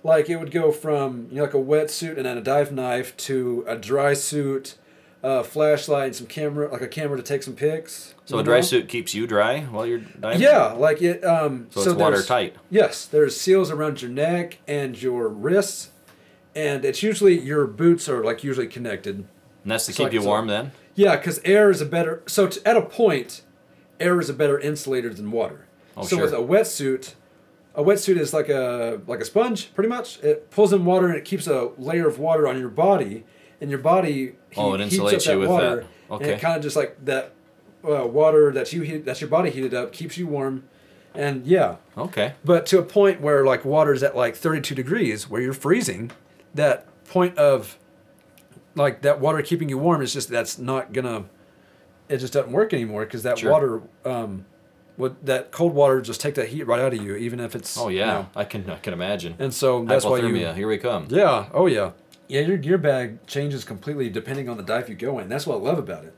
[0.04, 3.16] Like it would go from you know like a wetsuit and then a dive knife
[3.28, 4.76] to a dry suit,
[5.24, 8.14] a flashlight, and some camera, like a camera to take some pics.
[8.26, 8.60] So a dry know?
[8.62, 10.40] suit keeps you dry while you're diving.
[10.40, 11.24] Yeah, like it.
[11.24, 12.54] Um, So it's there's- watertight.
[12.70, 15.90] Yes, there's seals around your neck and your wrists,
[16.54, 19.16] and it's usually your boots are like usually connected.
[19.62, 20.70] And that's to It's keep like- you so- warm then.
[20.94, 22.22] Yeah, because air is a better.
[22.26, 23.42] So t at a point,
[23.98, 25.66] air is a better insulator than water.
[25.96, 26.24] Oh, so sure.
[26.24, 27.14] with a wetsuit,
[27.74, 30.18] a wetsuit is like a like a sponge, pretty much.
[30.22, 33.24] It pulls in water and it keeps a layer of water on your body,
[33.60, 35.78] and your body Oh, it heats up insulates you with water, that.
[36.10, 36.32] And Okay.
[36.34, 37.32] it kind of just like that
[37.88, 40.64] uh, water that you heat, that's your body heated up keeps you warm,
[41.14, 41.76] and yeah.
[41.96, 42.34] Okay.
[42.44, 46.10] But to a point where like water's at like 32 degrees, where you're freezing,
[46.54, 47.78] that point of
[48.80, 51.24] like that water keeping you warm is just that's not gonna.
[52.08, 53.50] It just doesn't work anymore because that Sure.
[53.52, 54.44] water, um,
[54.96, 57.78] would that cold water just take that heat right out of you, even if it's.
[57.78, 58.28] Oh you yeah, know.
[58.34, 59.36] I can I can imagine.
[59.38, 60.34] And so that's why you.
[60.34, 61.06] Here we come.
[61.08, 61.46] Yeah.
[61.52, 61.92] Oh yeah.
[62.28, 65.28] Yeah, your gear bag changes completely depending on the dive you go in.
[65.28, 66.14] That's what I love about it.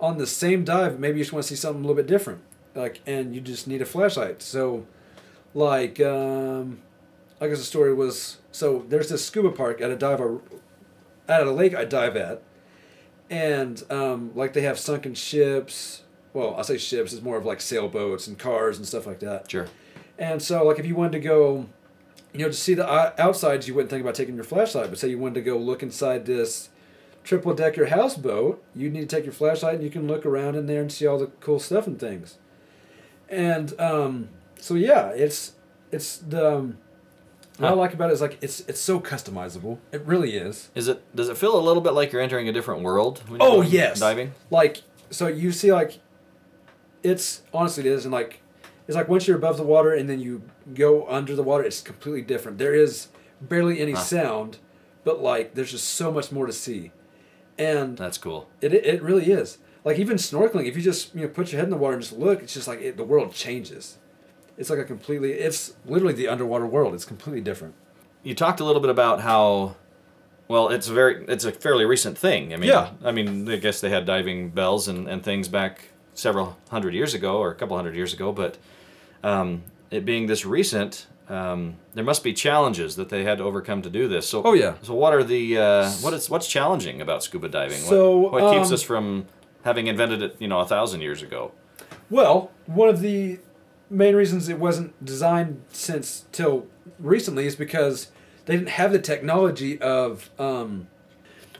[0.00, 2.40] On the same dive, maybe you just want to see something a little bit different,
[2.74, 4.40] like, and you just need a flashlight.
[4.40, 4.86] So,
[5.52, 6.78] like, um,
[7.42, 10.36] I guess the story was so there's this scuba park at a dive, I,
[11.30, 12.42] at a lake I dive at,
[13.30, 16.02] and um, like they have sunken ships.
[16.32, 17.12] Well, I say ships.
[17.12, 19.50] It's more of like sailboats and cars and stuff like that.
[19.50, 19.68] Sure.
[20.18, 21.66] And so, like, if you wanted to go,
[22.32, 24.90] you know, to see the o- outsides, you wouldn't think about taking your flashlight.
[24.90, 26.68] But say you wanted to go look inside this
[27.24, 30.66] triple decker houseboat, you need to take your flashlight and you can look around in
[30.66, 32.38] there and see all the cool stuff and things.
[33.28, 35.54] And um, so, yeah, it's
[35.90, 36.78] it's the um,
[37.60, 39.78] what I like about it is like it's it's so customizable.
[39.92, 40.70] It really is.
[40.74, 41.02] Is it?
[41.14, 43.22] Does it feel a little bit like you're entering a different world?
[43.28, 44.32] When Oh you're yes, Diving.
[44.50, 45.98] Like so, you see like,
[47.02, 48.40] it's honestly it is, and like,
[48.86, 50.42] it's like once you're above the water and then you
[50.74, 52.58] go under the water, it's completely different.
[52.58, 53.08] There is
[53.40, 54.00] barely any Huh.
[54.00, 54.58] sound,
[55.04, 56.92] but like there's just so much more to see,
[57.58, 58.48] and That's cool.
[58.60, 59.58] it it, it really is.
[59.84, 62.02] Like even snorkeling, if you just you know put your head in the water and
[62.02, 63.96] just look, it's just like it, the world changes.
[64.60, 65.32] It's like a completely.
[65.32, 66.92] It's literally the underwater world.
[66.92, 67.74] It's completely different.
[68.22, 69.76] You talked a little bit about how.
[70.48, 72.52] Well, it's a very it's a fairly recent thing.
[72.52, 72.90] I mean, Yeah.
[73.02, 77.14] I mean, I guess they had diving bells and, and things back several hundred years
[77.14, 78.58] ago or a couple hundred years ago, but
[79.22, 83.80] um, it being this recent, um, there must be challenges that they had to overcome
[83.82, 84.28] to do this.
[84.28, 84.74] So, Oh, yeah.
[84.82, 87.78] So, what are the uh, what is what's challenging about scuba diving?
[87.78, 89.26] So, what, what keeps um, us from
[89.64, 90.36] having invented it?
[90.38, 91.52] You know, a thousand years ago.
[92.10, 93.38] Well, one of the
[93.90, 96.66] main reasons it wasn't designed since till
[96.98, 98.08] recently is because
[98.46, 100.86] they didn't have the technology of um,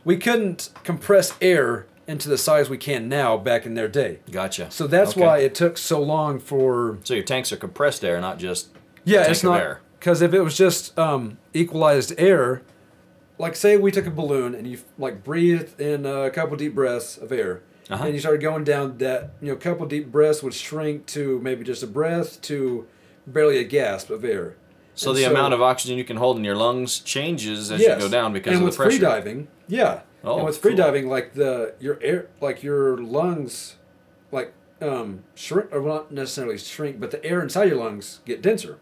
[0.04, 4.18] we couldn't compress air into the size we can now back in their day.
[4.30, 4.70] Gotcha.
[4.70, 5.20] So that's Okay.
[5.20, 8.68] why it took so long for So your tanks are compressed air, not just
[9.04, 9.80] yeah, it's not air.
[9.98, 12.62] because if it was just um, equalized air,
[13.38, 17.16] like say we took a balloon and you like breathed in a couple deep breaths
[17.16, 18.04] of air, Uh-huh.
[18.04, 21.64] and you started going down, that you know couple deep breaths would shrink to maybe
[21.64, 22.86] just a breath to
[23.26, 24.56] barely a gasp of air.
[24.94, 28.00] So And the amount of oxygen you can hold in your lungs changes as Yes.
[28.00, 28.90] you go down because and of with the pressure.
[28.98, 30.00] free diving, yeah.
[30.22, 30.78] Oh, and with free cool.
[30.84, 33.76] diving, like the your air, like your lungs,
[34.30, 38.78] like um shrink or not necessarily shrink, but the air inside your lungs get denser,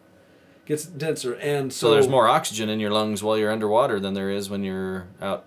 [0.67, 4.15] gets denser, and so, So there's more oxygen in your lungs while you're underwater than
[4.15, 5.45] there is when you're out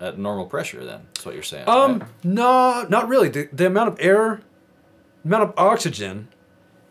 [0.00, 0.84] at normal pressure.
[0.84, 1.68] Then that's what you're saying.
[1.68, 2.08] Um, right?
[2.24, 3.28] no, not really.
[3.28, 4.40] The, the amount of air,
[5.24, 6.28] amount of oxygen,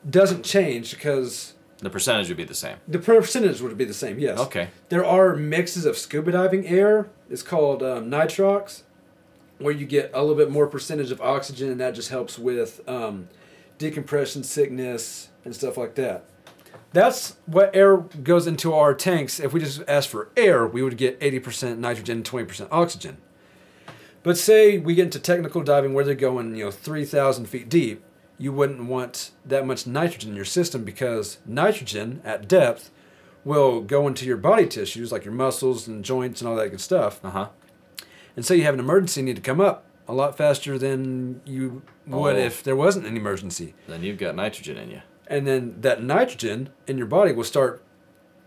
[0.09, 2.77] doesn't change because the percentage would be the same.
[2.87, 4.19] the percentage would be the same.
[4.19, 4.39] Yes.
[4.39, 4.69] Okay.
[4.89, 7.09] There are mixes of scuba diving air.
[7.29, 8.83] It's called um, nitrox,
[9.57, 12.87] where you get a little bit more percentage of oxygen, and that just helps with
[12.87, 13.29] um,
[13.77, 16.25] decompression sickness and stuff like that.
[16.91, 19.39] That's what air goes into our tanks.
[19.39, 23.17] If we just ask for air, we would get 80% nitrogen, 20% oxygen.
[24.23, 28.03] But say we get into technical diving where they're going, you know, 3,000 feet deep,
[28.37, 32.89] you wouldn't want that much nitrogen in your system because nitrogen at depth
[33.45, 36.81] will go into your body tissues, like your muscles and joints and all that good
[36.81, 37.23] stuff.
[37.23, 37.49] Uh huh.
[38.35, 41.41] And say you have an emergency, you need to come up a lot faster than
[41.45, 42.39] you would Oh.
[42.39, 43.75] if there wasn't an emergency.
[43.87, 45.01] Then you've got nitrogen in you.
[45.29, 47.83] And then that nitrogen in your body will start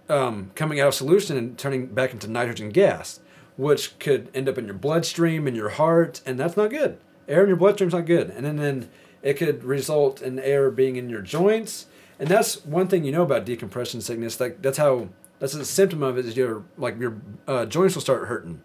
[0.09, 3.21] um, coming out of solution and turning back into nitrogen gas,
[3.57, 6.99] which could end up in your bloodstream, in your heart, and that's not good.
[7.29, 8.31] Air in your bloodstream's not good.
[8.31, 8.91] And then, then
[9.23, 11.87] it could result in air being in your joints.
[12.19, 14.39] And that's one thing you know about decompression sickness.
[14.39, 18.03] Like that's how that's a symptom of it is your like your uh, joints will
[18.03, 18.63] start hurting,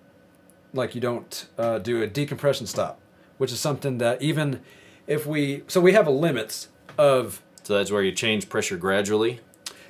[0.73, 2.99] like you don't uh, do a decompression stop,
[3.37, 4.61] which is something that even
[5.07, 9.41] if we so we have a limits of So that's where you change pressure gradually.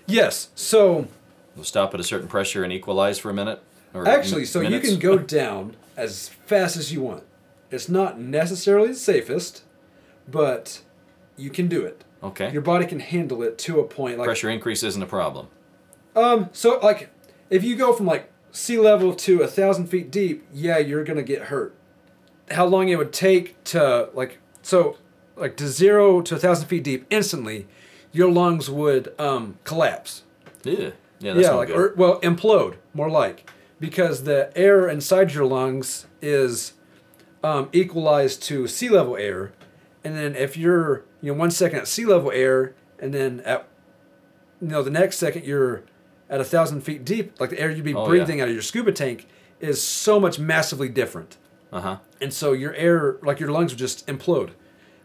[0.08, 0.50] yes.
[0.56, 1.08] So
[1.56, 3.62] we'll stop at a certain pressure and equalize for a minute.
[3.94, 4.86] Or Actually, so minutes.
[4.90, 7.22] you can go down as fast as you want.
[7.70, 9.62] It's not necessarily the safest,
[10.28, 10.82] but
[11.36, 12.04] you can do it.
[12.24, 12.52] Okay.
[12.52, 14.18] Your body can handle it to a point.
[14.18, 15.48] Like Pressure increase isn't a problem.
[16.16, 17.12] um, so like
[17.52, 21.22] if you go from like sea level to a thousand feet deep, yeah, you're gonna
[21.22, 21.76] get hurt.
[22.50, 24.98] How long it would take to like so
[25.38, 27.68] like to zero to a thousand feet deep instantly,
[28.12, 30.24] your lungs would um, collapse.
[30.64, 30.92] Yeah.
[31.20, 31.78] Yeah, that's yeah, like good.
[31.78, 36.74] or, well, implode more like because the air inside your lungs is
[37.44, 39.52] um, equalized to sea level air,
[40.04, 43.68] and then if you're you know one second at sea level air, and then at
[44.62, 45.82] you know the next second you're
[46.30, 48.08] at a thousand feet deep, like the air you'd be Oh, yeah.
[48.08, 49.28] breathing out of your scuba tank
[49.60, 51.38] is so much massively different,
[51.72, 51.98] Uh-huh.
[52.22, 54.52] and so your air like your lungs would just implode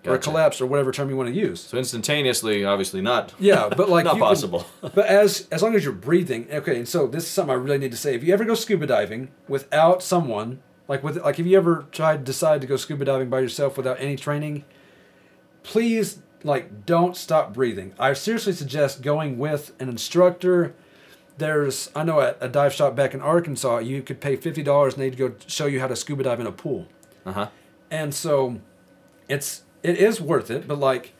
[0.05, 0.31] or Gotcha.
[0.31, 1.61] collapse or whatever term you want to use.
[1.61, 3.33] So instantaneously, obviously not.
[3.38, 4.67] Yeah, but like not you can- possible.
[4.81, 6.77] but as as long as you're breathing, okay.
[6.77, 8.15] And so this is something I really need to say.
[8.15, 12.25] If you ever go scuba diving without someone, like with like if you ever tried
[12.25, 14.65] decide to go scuba diving by yourself without any training,
[15.62, 17.95] please like don't stop breathing.
[17.99, 20.75] I seriously suggest going with an instructor.
[21.38, 24.95] There's I know at a dive shop back in Arkansas, you could pay fifty dollars
[24.95, 26.88] and they'd go show you how to scuba dive in a pool.
[27.25, 27.49] Uh-huh.
[27.91, 28.61] And so
[29.29, 31.12] it's it is worth it, but like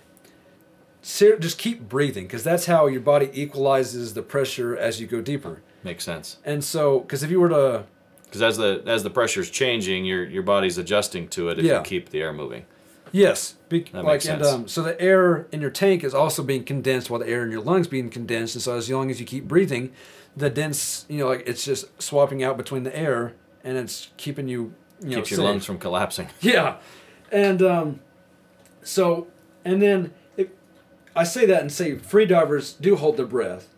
[1.03, 5.21] ser- just keep breathing because that's how your body equalizes the pressure as you go
[5.21, 5.63] deeper.
[5.85, 6.39] Makes sense.
[6.45, 7.85] And so because if you were to
[8.27, 11.79] Because as the as the pressure's changing, your your body's adjusting to it if Yeah.
[11.79, 12.65] you keep the air moving.
[13.11, 14.55] yes, be, That like makes and sense.
[14.55, 17.51] um, so the air in your tank is also being condensed while the air in
[17.51, 18.55] your lungs being condensed.
[18.55, 19.93] And so as long as you keep breathing,
[20.37, 24.49] the dense you know like it's just swapping out between the air and it's keeping
[24.49, 24.73] you
[25.03, 25.45] you know Keeps your safe.
[25.47, 26.29] lungs from collapsing.
[26.41, 26.77] Yeah,
[27.33, 28.01] and um,
[28.83, 29.29] so
[29.65, 30.49] and then if,
[31.15, 33.69] I say that and say free divers do hold their breath,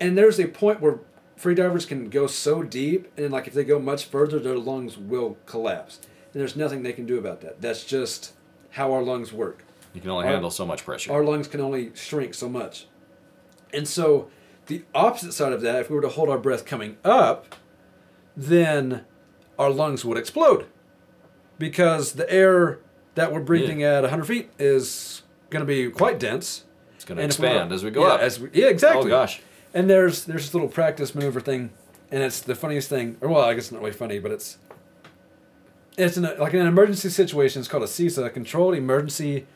[0.00, 1.00] and there's a point where
[1.36, 4.96] free divers can go so deep, and like if they go much further, their lungs
[4.96, 6.00] will collapse,
[6.32, 7.60] and there's nothing they can do about that.
[7.60, 8.32] That's just
[8.70, 9.64] how our lungs work.
[9.92, 11.12] You can only Our- handle so much pressure.
[11.12, 12.86] Our lungs can only shrink so much,
[13.72, 14.30] and so
[14.66, 17.54] the opposite side of that, if we were to hold our breath coming up,
[18.36, 19.04] then
[19.58, 20.66] our lungs would explode
[21.58, 22.78] because the air
[23.14, 26.64] that we're breathing at 100 feet is going to be quite dense.
[26.94, 28.20] it's going to And if we expand as we go yeah, up.
[28.20, 29.06] As we, yeah, exactly.
[29.06, 29.40] Oh gosh.
[29.72, 31.70] And there's there's this little practice maneuver thing,
[32.10, 33.16] and it's the funniest thing.
[33.20, 34.58] Or well, I guess it's not really funny, but it's
[35.96, 37.60] it's in a, like in an emergency situation.
[37.60, 39.46] It's called a CESA, controlled emergency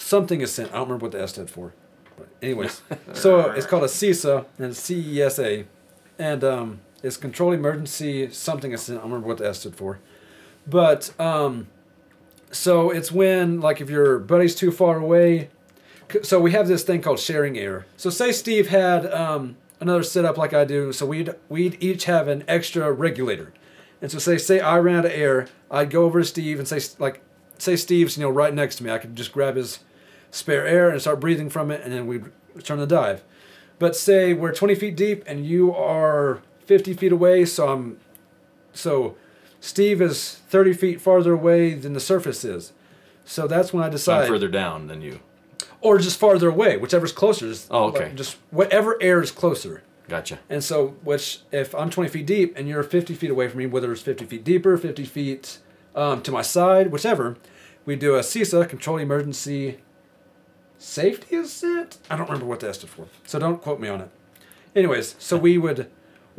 [0.00, 0.70] something ascent.
[0.70, 1.74] I don't remember what the S stood for.
[2.16, 5.66] But anyways, so it's called a CESA and it's C E S A,
[6.18, 8.98] and um, it's controlled emergency something ascent.
[8.98, 10.00] I don't remember what the S stood for,
[10.66, 11.68] but um,
[12.50, 15.50] so it's when like if your buddy's too far away.
[16.22, 17.86] So we have this thing called sharing air.
[17.96, 20.92] So say Steve had um, another setup like I do.
[20.92, 23.52] So we'd we'd each have an extra regulator,
[24.02, 26.66] and so say say I ran out of air, I'd go over to Steve and
[26.66, 27.22] say like
[27.58, 28.90] say Steve's you know right next to me.
[28.90, 29.80] I could just grab his
[30.32, 33.22] spare air and start breathing from it, and then we'd return the dive.
[33.78, 37.98] But say we're 20 feet deep and you are 50 feet away, so I'm
[38.72, 39.16] so
[39.60, 42.72] Steve is 30 feet farther away than the surface is.
[43.24, 43.92] So that's when I So I'm
[44.22, 45.20] decide, further down than you.
[45.80, 47.48] or just farther away, whichever's closer.
[47.48, 48.12] Just, Oh, okay.
[48.14, 49.82] Just whatever air is closer.
[50.08, 50.40] Gotcha.
[50.48, 53.66] And so, which if I'm 20 feet deep and you're 50 feet away from me,
[53.66, 55.58] whether it's 50 feet deeper, 50 feet
[55.94, 57.36] um, to my side, whichever,
[57.84, 59.78] we do a CESA, controlled emergency
[60.78, 61.98] safety is ascent.
[62.08, 64.10] I don't remember what that stood for, so don't quote me on it.
[64.74, 65.90] Anyways, so we would,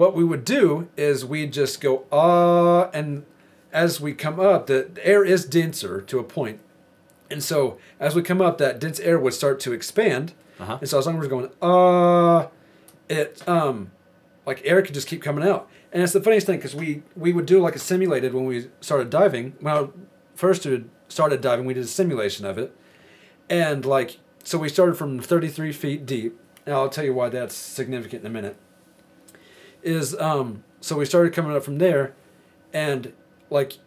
[0.01, 3.23] what we would do is we'd just go ah, and
[3.71, 6.59] as we come up, the air is denser to a point,
[7.29, 10.77] and so as we come up, that dense air would start to expand, Uh-huh.
[10.81, 12.47] and so as long as we're going ah,
[13.07, 13.91] it um,
[14.45, 17.31] like air could just keep coming out, and it's the funniest thing because we we
[17.35, 19.53] would do like a simulated when we started diving.
[19.59, 19.87] When I
[20.35, 20.65] first
[21.09, 22.69] started diving, we did a simulation of it,
[23.49, 26.31] and like so we started from 33 feet deep,
[26.65, 28.55] and I'll tell you why that's significant in a minute.
[29.83, 32.13] Is um so we started coming up from there,
[32.73, 33.13] and
[33.49, 33.77] like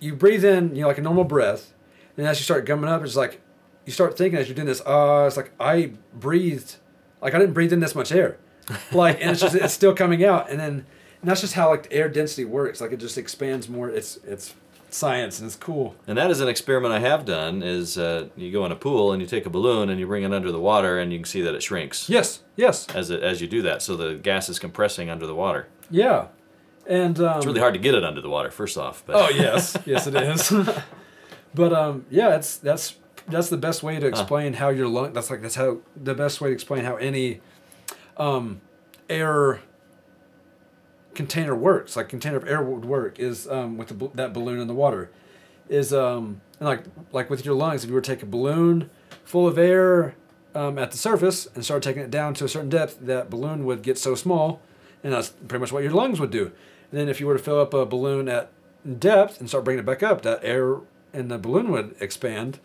[0.00, 1.72] you breathe in, you know, like a normal breath,
[2.16, 3.40] and as you start coming up, it's like
[3.84, 6.76] you start thinking as you're doing this, ah, it's like I breathed,
[7.22, 8.38] like I didn't breathe in this much air,
[8.92, 10.86] like, and it's just it's still coming out, and then
[11.20, 13.88] and that's just how like the air density works, like it just expands more.
[13.90, 14.54] It's it's
[14.90, 15.94] science and it's cool.
[16.06, 17.62] And that is an experiment I have done.
[17.62, 20.22] Is uh, you go in a pool and you take a balloon and you bring
[20.22, 23.22] it under the water and you can see that it shrinks Yes, yes, as it,
[23.22, 23.82] as you do that.
[23.82, 25.68] So the gas is compressing under the water.
[25.90, 26.28] yeah,
[26.86, 28.50] and um, It's really hard to get it under the water.
[28.50, 30.52] First off, but Oh yes, yes it is.
[31.54, 32.96] but um, yeah, it's that's
[33.28, 35.12] that's the best way to explain how your lung.
[35.12, 37.40] That's like that's how the best way to explain how any
[38.16, 38.60] um,
[39.10, 39.60] air
[41.16, 41.96] container works.
[41.96, 45.10] Like container of air would work is um, with the, that balloon in the water.
[45.68, 48.88] is um and like like with your lungs, if you were to take a balloon
[49.24, 50.14] full of air
[50.54, 53.64] um, at the surface and start taking it down to a certain depth, that balloon
[53.66, 54.60] would get so small,
[55.02, 56.44] and that's pretty much what your lungs would do.
[56.90, 58.50] And then if you were to fill up a balloon at
[58.98, 60.76] depth and start bringing it back up, that air
[61.12, 62.58] in the balloon would expand,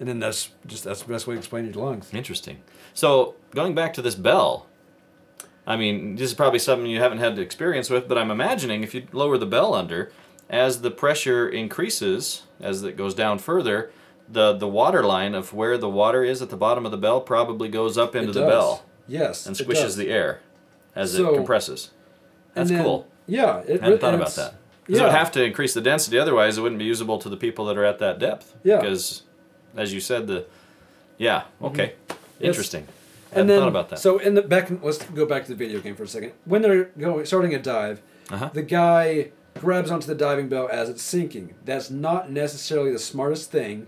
[0.00, 2.12] and then that's just that's the best way to explain your lungs.
[2.12, 2.56] Interesting.
[2.94, 4.66] So going back to this bell,
[5.66, 8.94] I mean, this is probably something you haven't had experience with, but I'm imagining if
[8.94, 10.12] you lower the bell under,
[10.48, 13.90] as the pressure increases, as it goes down further,
[14.28, 17.20] the the water line of where the water is at the bottom of the bell
[17.20, 20.40] probably goes up into the bell Yes, and squishes the air
[20.94, 21.90] as So- it compresses.
[22.54, 23.06] That's then- cool.
[23.28, 24.54] Yeah, it, I hadn't thought about that.
[24.84, 27.28] Because Yeah, it would have to increase the density, otherwise it wouldn't be usable to
[27.28, 28.54] the people that are at that depth.
[28.62, 28.76] Yeah.
[28.80, 29.22] Because,
[29.76, 30.46] as you said, the
[31.18, 31.94] yeah, okay,
[32.40, 32.86] interesting.
[33.34, 33.98] I and then thought about that.
[33.98, 34.70] so in the back.
[34.82, 36.32] Let's go back to the video game for a second.
[36.44, 38.50] When they're going starting a dive, Uh-huh.
[38.52, 41.54] the guy grabs onto the diving bell as it's sinking.
[41.64, 43.86] That's not necessarily the smartest thing,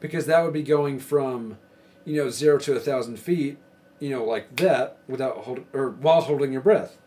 [0.00, 1.58] because that would be going from,
[2.04, 3.58] you know, zero to a thousand feet,
[3.98, 6.98] you know, like that without hold or while holding your breath,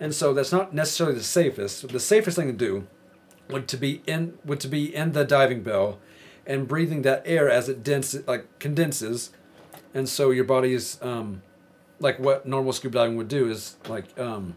[0.00, 1.88] and so that's not necessarily the safest.
[1.88, 2.86] The safest thing to do
[3.50, 5.98] would to be in would to be in the diving bell,
[6.46, 9.30] and breathing that air as it dense like condenses,
[9.94, 11.42] and so your body is um,
[12.00, 14.54] like what normal scuba diving would do is like um,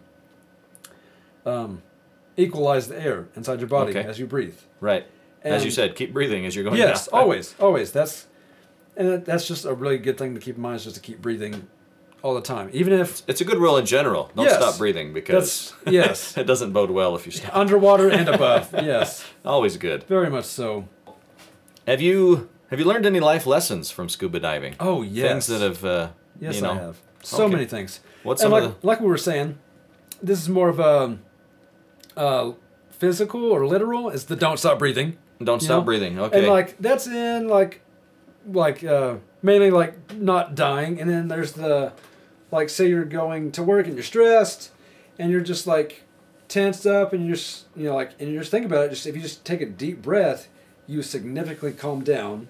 [1.46, 1.82] um,
[2.38, 4.08] equalize the air inside your body Okay.
[4.08, 4.56] as you breathe.
[4.80, 5.06] right,
[5.44, 6.78] as you and- said, keep breathing as you're going.
[6.78, 7.22] Yes, down.
[7.22, 7.92] always, always.
[7.92, 8.28] That's
[8.98, 11.02] and that- that's just a really good thing to keep in mind is just to
[11.02, 11.68] keep breathing
[12.22, 14.30] all the time, even if It's a good rule in general.
[14.36, 14.56] Don't Yes.
[14.58, 17.56] stop breathing because that's yes it doesn't bode well if you stop.
[17.56, 18.74] underwater and above.
[18.74, 20.04] Yes, Always good.
[20.04, 20.90] very much so.
[21.88, 24.76] Have you have you learned any life lessons from scuba diving?
[24.80, 26.10] Oh yes, Things that have uh,
[26.40, 26.72] yes you know.
[26.72, 27.54] I have so Okay.
[27.54, 28.00] many things.
[28.24, 29.58] What's and some like of the like we were saying,
[30.22, 31.18] this is more of a
[32.18, 32.52] uh,
[32.92, 34.10] physical or literal.
[34.10, 35.18] Is the don't stop breathing.
[35.44, 35.86] don't stop know?
[35.86, 36.20] breathing?
[36.20, 36.40] Okay.
[36.40, 37.82] And like that's in like
[38.46, 41.94] like uh mainly like not dying and then there's the
[42.52, 44.72] like say you're going to work and you're stressed
[45.18, 46.04] and you're just like
[46.48, 49.06] tensed up and you're just you know like and you just think about it just
[49.06, 50.48] if you just take a deep breath
[50.88, 52.48] you significantly calm down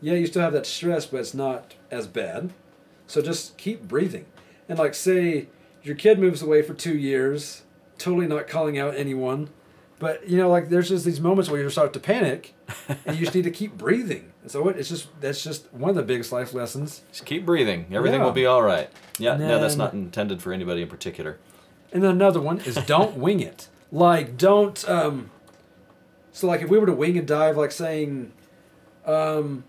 [0.00, 2.50] yeah you still have that stress but it's not as bad
[3.06, 4.26] so just keep breathing
[4.68, 5.48] and like say
[5.82, 7.62] your kid moves away for two years
[7.98, 9.48] totally not calling out anyone
[9.98, 12.54] but you know like there's just these moments where you start to panic
[13.06, 15.88] and you just need to keep breathing and so it- it's just that's just one
[15.90, 17.86] of the biggest life lessons Just keep breathing.
[17.90, 18.26] Everything Yeah.
[18.26, 18.90] will be all right.
[19.18, 21.38] Yeah, And no, that's not intended for anybody in particular.
[21.92, 23.68] And then another one is don't wing it.
[23.90, 25.30] Like don't um
[26.32, 28.32] so like if we were to wing a dive like saying
[29.06, 29.64] um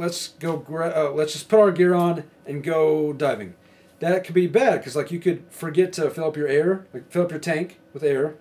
[0.00, 3.54] let's go uh, let's just put our gear on and go diving.
[4.00, 7.10] That could be bad cuz like you could forget to fill up your air, like
[7.10, 8.34] fill up your tank with air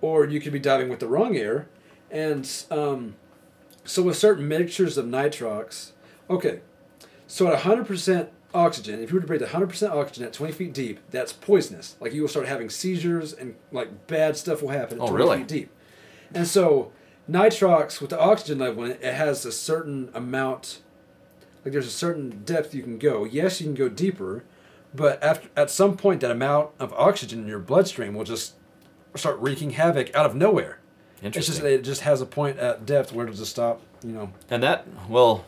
[0.00, 1.68] or you could be diving with the wrong air
[2.10, 3.14] and um
[3.84, 5.92] so with certain mixtures of nitrox.
[6.30, 6.60] Okay.
[7.26, 11.00] So at 100% oxygen, if you were to breathe 100% oxygen at 20 feet deep,
[11.10, 11.96] that's poisonous.
[12.00, 15.16] Like you will start having seizures and like bad stuff will happen at Oh, 20
[15.24, 15.38] really?
[15.38, 15.70] feet deep.
[16.34, 16.92] And so
[17.30, 20.80] nitrox with the oxygen level in it, it has a certain amount
[21.64, 23.24] like there's a certain depth you can go.
[23.24, 24.44] Yes, you can go deeper,
[24.94, 28.54] but after at some point that amount of oxygen in your bloodstream will just
[29.14, 30.78] start wreaking havoc out of nowhere.
[31.16, 31.54] It's Interesting.
[31.54, 34.32] just it just has a point at depth where it'll just stop, you know.
[34.50, 35.44] and that, well,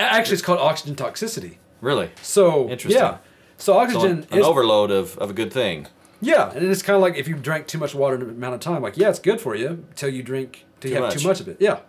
[0.00, 1.56] Actually, it's called oxygen toxicity.
[1.80, 3.02] really, So Interesting.
[3.02, 3.16] Yeah.
[3.56, 5.88] So so oxygen an is overload of, of a good thing.
[6.20, 8.54] yeah, and it's kind of like if you drank too much water in an amount
[8.54, 8.80] of time.
[8.82, 11.20] Like yeah, it's good for you until you drink till you have much.
[11.20, 11.56] too much of it.
[11.58, 11.80] Yeah.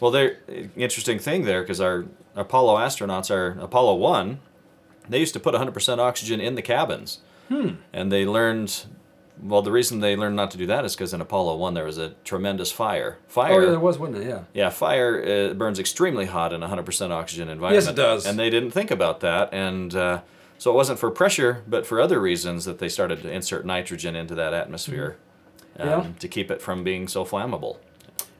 [0.00, 0.38] Well, there,
[0.76, 2.04] interesting thing there because our
[2.36, 4.40] Apollo astronauts, our Apollo One,
[5.08, 7.18] they used to put 100% oxygen in the cabins,
[7.48, 7.70] Hmm.
[7.92, 8.84] and they learned.
[9.40, 11.84] Well, the reason they learned not to do that is because in Apollo One there
[11.84, 13.18] was a tremendous fire.
[13.28, 13.52] Fire.
[13.52, 14.26] Oh yeah, there was, wasn't it?
[14.28, 14.40] Yeah.
[14.52, 17.84] Yeah, fire uh, burns extremely hot in a 100% oxygen environment.
[17.84, 18.26] Yes, it does.
[18.26, 19.48] And they didn't think about that.
[19.54, 20.22] And uh,
[20.58, 24.16] so it wasn't for pressure, but for other reasons that they started to insert nitrogen
[24.16, 25.16] into that atmosphere
[25.78, 26.06] um, Yeah.
[26.18, 27.76] to keep it from being so flammable.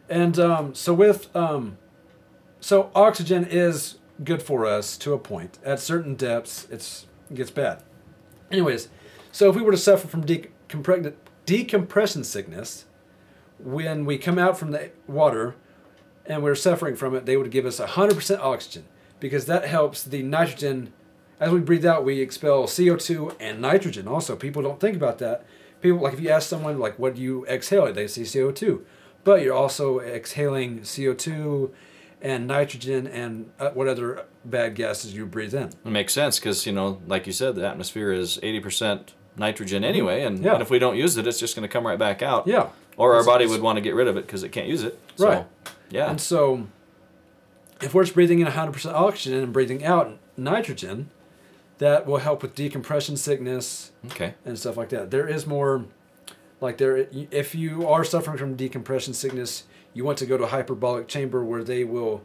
[0.09, 1.79] And um, so with um,
[2.61, 5.59] so oxygen is good for us to a point.
[5.65, 7.83] At certain depths, it's it gets bad.
[8.51, 8.89] Anyways,
[9.33, 12.87] so if we were to suffer from decompre- decompression sickness,
[13.59, 15.55] when we come out from the water
[16.25, 18.85] and we're suffering from it, they would give us 100% oxygen
[19.21, 20.93] because that helps the nitrogen.
[21.41, 24.09] As we breathe out, we expel CO2 and nitrogen.
[24.09, 25.45] Also, people don't think about that.
[25.81, 28.81] People like if you ask someone like, "What do you exhale?" They say CO2,
[29.25, 31.71] but you're also exhaling CO2
[32.21, 35.69] and nitrogen and uh, what other bad gases you breathe in.
[35.69, 40.23] It makes sense because, you know, like you said, the atmosphere is 80% nitrogen anyway.
[40.25, 40.43] And.
[40.43, 40.55] Yeah.
[40.55, 42.47] and if we don't use it, it's just going to come right back out.
[42.47, 42.69] Yeah.
[42.97, 44.67] Or our It's- body it's- would want to get rid of it because it can't
[44.67, 44.99] use it.
[45.17, 45.47] So, Right.
[45.91, 46.11] Yeah.
[46.11, 46.67] And so,
[47.81, 51.11] if we're just breathing in 100% oxygen and breathing out nitrogen,
[51.79, 54.35] that will help with decompression sickness Okay.
[54.45, 55.13] and stuff like that.
[55.13, 55.85] There is more,
[56.61, 60.49] like there, if you are suffering from decompression sickness, you want to go to a
[60.49, 62.23] hyperbolic chamber where they will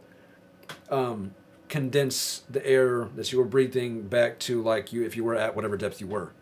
[0.90, 1.32] um,
[1.68, 5.54] condense the air that you were breathing back to like you if you were at
[5.56, 6.32] whatever depth you were.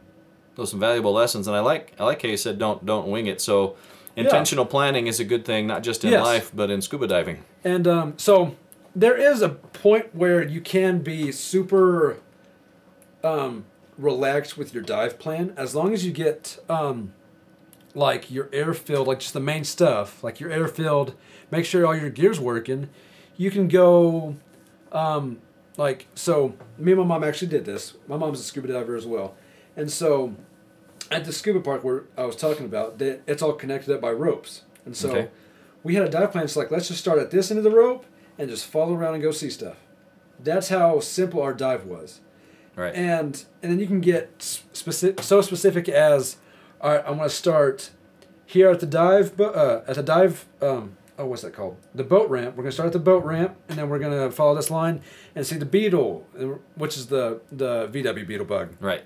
[0.55, 3.09] Those are some valuable lessons, and I like I like how you said don't don't
[3.09, 3.41] wing it.
[3.41, 3.77] So
[4.17, 6.23] intentional planning is a good thing, not just in Yes.
[6.23, 7.45] life but in scuba diving.
[7.65, 8.57] And um, so
[8.95, 12.19] there is a point where you can be super
[13.25, 13.65] um,
[13.97, 17.15] relaxed with your dive plan as long as you get um,
[17.95, 21.15] like your air filled, like just the main stuff, like your air filled,
[21.51, 22.89] make sure all your gear's working.
[23.37, 24.37] You can go
[24.93, 25.39] um,
[25.77, 26.55] like so.
[26.79, 27.95] Me and my mom actually did this.
[28.07, 29.35] My mom's a scuba diver as well,
[29.77, 30.35] and so
[31.11, 34.11] at the scuba park where I was talking about, that it's all connected up by
[34.13, 35.29] ropes, and so Okay.
[35.83, 36.45] we had a dive plan.
[36.45, 38.07] It's like let's just start at this end of the rope
[38.39, 39.77] and just follow around and go see stuff.
[40.43, 42.21] That's how simple our dive was,
[42.77, 42.95] Right.
[42.95, 46.37] and and then you can get specific, so specific as,
[46.83, 47.91] all right, I'm gonna start
[48.45, 51.77] here at the dive, but uh, at the dive, um, oh, what's that called?
[51.95, 52.57] The boat ramp.
[52.57, 55.01] We're gonna start at the boat ramp, and then we're gonna follow this line
[55.35, 56.27] and see the beetle,
[56.75, 58.75] which is the the VW beetle bug.
[58.81, 59.05] right.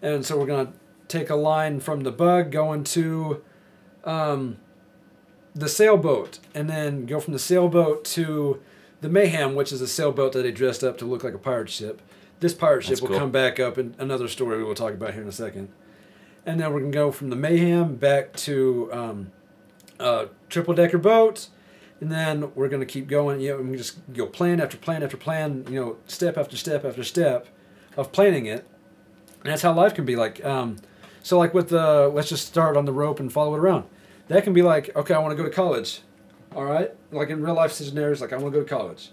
[0.00, 0.72] And so we're gonna
[1.06, 3.42] take a line from the bug going to
[4.04, 4.56] um,
[5.54, 8.60] the sailboat, and then go from the sailboat to
[9.02, 11.68] the mayhem, which is a sailboat that they dressed up to look like a pirate
[11.68, 12.00] ship.
[12.40, 13.18] This pirate ship That's will cool.
[13.18, 15.68] come back up in another story we will talk about here in a second.
[16.44, 19.32] And then we're gonna go from the mayhem back to um,
[19.98, 21.48] a triple decker boat.
[22.00, 23.40] And then we're gonna keep going.
[23.40, 25.64] You know, we just go plan after plan after plan.
[25.68, 27.46] You know, step after step after step
[27.96, 28.66] of planning it.
[29.42, 30.44] And that's how life can be like.
[30.44, 30.78] Um,
[31.22, 33.84] so like with the let's just start on the rope and follow it around.
[34.28, 36.00] That can be like, okay, I want to go to college.
[36.54, 39.10] All right, like in real life scenarios, like I want to go to college.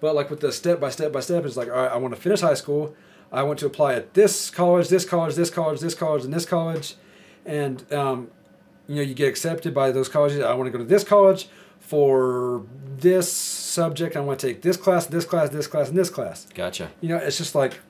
[0.00, 2.14] But like with the step by step by step, it's like, all right, I want
[2.14, 2.94] to finish high school.
[3.32, 6.44] I want to apply at this college, this college, this college, this college, and this
[6.44, 6.96] college,
[7.46, 8.30] and um,
[8.86, 10.40] you know you get accepted by those colleges.
[10.40, 11.48] I want to go to this college
[11.80, 12.64] for
[12.98, 14.16] this subject.
[14.16, 16.46] I want to take this class, this class, this class, and this class.
[16.54, 16.90] Gotcha.
[17.00, 17.80] You know, it's just like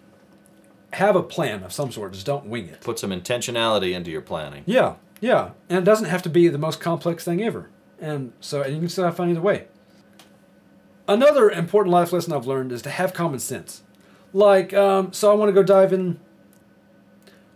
[0.93, 2.13] have a plan of some sort.
[2.13, 2.81] Just don't wing it.
[2.81, 4.63] Put some intentionality into your planning.
[4.65, 7.69] Yeah, yeah, and it doesn't have to be the most complex thing ever.
[8.01, 9.67] And so, and you can still have fun either way.
[11.09, 13.83] Another important life lesson I've learned is to have common sense.
[14.33, 16.19] Like, um, so I want to go dive in.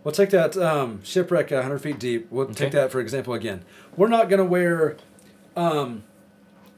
[0.05, 2.29] We'll take that um, shipwreck at 100 feet deep.
[2.31, 3.65] We'll take that for example again.
[3.97, 4.97] We're not going to wear,
[5.57, 6.05] um,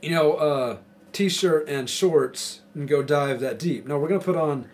[0.01, 0.77] you know, uh,
[1.13, 3.87] t-shirt and shorts and go dive that deep.
[3.87, 4.67] No, we're going to put on,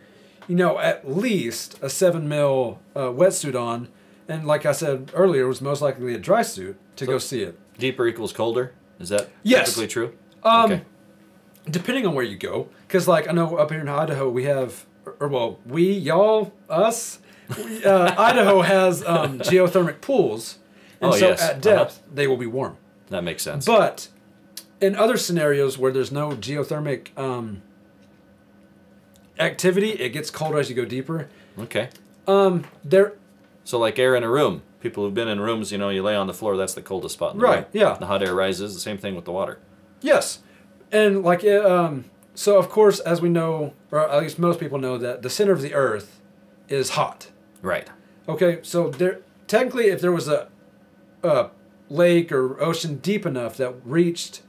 [0.47, 3.89] you know, at least a seven mil uh, wetsuit on,
[4.29, 7.43] and like I said earlier, it was most likely a dry suit to go see
[7.43, 7.59] it.
[7.79, 8.72] Deeper equals colder.
[9.01, 9.66] Is that Yes.
[9.70, 10.12] typically true?
[10.45, 10.83] Um, okay.
[11.68, 14.85] depending on where you go because like i know up here in idaho we have
[15.21, 17.19] or well we y'all us
[17.85, 20.59] uh, idaho has um, geothermic pools
[21.01, 21.43] and Oh, so yes.
[21.43, 22.77] at depth they will be warm
[23.11, 23.65] That makes sense.
[23.67, 24.09] but
[24.81, 27.63] in other scenarios where there's no geothermic um,
[29.39, 31.29] activity it gets colder as you go deeper
[31.59, 31.89] okay.
[32.29, 33.15] um, there
[33.65, 34.63] So like air in a room.
[34.81, 36.59] People who've been in rooms, you know, you lay on the floor.
[36.59, 37.67] That's the coldest spot in the Right, room.
[37.73, 37.95] yeah.
[37.99, 38.75] The hot air rises.
[38.75, 39.59] The same thing with the water.
[40.03, 40.41] Yes,
[40.93, 44.78] and like uh, um, so, of course, as we know, or at least most people
[44.78, 46.20] know, that the center of the Earth
[46.68, 47.30] is hot.
[47.62, 47.89] Right.
[48.28, 50.49] Okay, so there technically, if there was a,
[51.22, 51.51] a
[51.89, 54.43] lake or ocean deep enough that reached,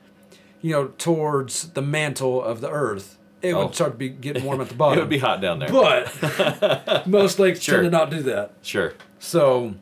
[0.61, 3.65] you know, towards the mantle of the Earth, it Oh.
[3.65, 4.97] would start to be getting warm at the bottom.
[4.97, 5.69] It would be hot down there.
[5.69, 7.75] but most lakes Sure.
[7.81, 8.53] tend to not do that.
[8.63, 8.93] Sure.
[9.19, 9.75] So,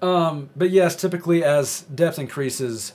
[0.00, 2.94] um, but yes, typically as depth increases,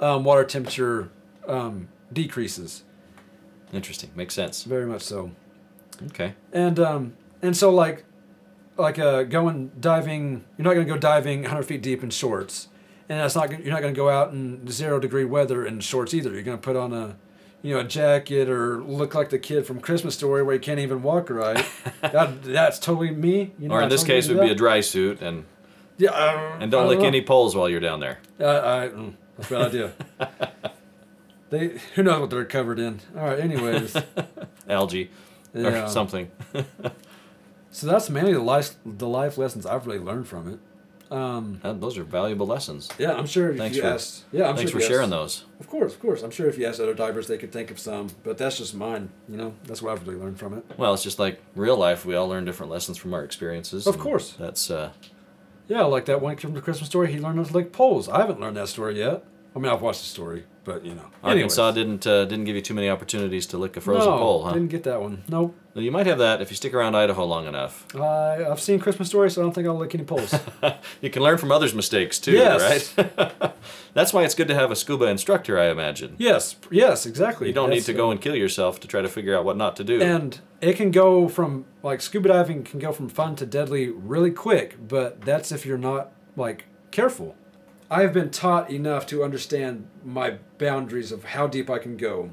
[0.00, 1.10] um, water temperature
[1.48, 2.84] um, decreases.
[3.72, 4.10] Interesting.
[4.14, 4.64] Makes sense.
[4.64, 5.32] Very much so.
[6.06, 6.34] Okay.
[6.52, 8.04] And um, and so like
[8.76, 12.68] like uh, going diving, you're not going to go diving 100 feet deep in shorts,
[13.08, 16.14] and that's not you're not going to go out in zero degree weather in shorts
[16.14, 16.32] either.
[16.32, 17.16] You're going to put on a
[17.62, 20.80] you know a jacket or look like the kid from Christmas Story where you can't
[20.80, 21.64] even walk right.
[22.00, 23.52] that, that's totally me.
[23.58, 25.44] You know, or I in this totally case, do would be a dry suit and
[25.98, 26.10] yeah.
[26.10, 27.06] uh, and don't lick know.
[27.06, 28.18] any poles while you're down there.
[28.38, 29.92] I, I, mm, that's a bad idea.
[31.50, 33.00] they who knows what they're covered in.
[33.16, 33.38] All right.
[33.40, 33.96] Anyways,
[34.68, 35.10] Algae
[35.54, 35.84] yeah.
[35.84, 36.30] or something.
[37.70, 41.12] So that's mainly the life the life lessons I've really learned from it.
[41.12, 42.88] Um, Uh, Those are valuable lessons.
[42.98, 44.24] yeah, I'm sure Thanks you for- asked.
[44.32, 45.44] Yeah, I'm Thanks sure for sharing asked- those.
[45.60, 46.22] Of course, of course.
[46.22, 48.08] I'm sure if you asked other divers, they could think of some.
[48.24, 49.10] But that's just mine.
[49.28, 50.64] You know, that's what I've really learned from it.
[50.78, 52.04] Well, it's just like real life.
[52.06, 53.86] We all learn different lessons from our experiences.
[53.86, 54.32] Of course.
[54.38, 54.92] That's uh,
[55.68, 57.12] Yeah, like that one from the Christmas story.
[57.12, 58.08] He learned how to lick poles.
[58.08, 59.22] I haven't learned that story yet.
[59.54, 61.08] I mean, I've watched the story, but you know.
[61.22, 64.42] Arkansas didn't uh, didn't give you too many opportunities to lick a frozen no, pole,
[64.42, 64.50] huh?
[64.50, 65.22] I didn't get that one.
[65.28, 65.54] Nope.
[65.74, 67.86] Well, you might have that if you stick around Idaho long enough.
[67.94, 70.34] I I've seen Christmas stories, so I don't think I'll lick any poles.
[71.00, 72.94] You can learn from others' mistakes too, Yes.
[72.98, 73.54] right?
[73.94, 76.16] That's why it's good to have a scuba instructor, I imagine.
[76.18, 77.46] yes, yes, exactly.
[77.48, 79.56] You don't need to uh, go and kill yourself to try to figure out what
[79.56, 80.00] not to do.
[80.02, 84.32] And it can go from like scuba diving can go from fun to deadly really
[84.32, 87.36] quick, but that's if you're not like careful.
[87.90, 92.30] I have been taught enough to understand my boundaries of how deep I can go,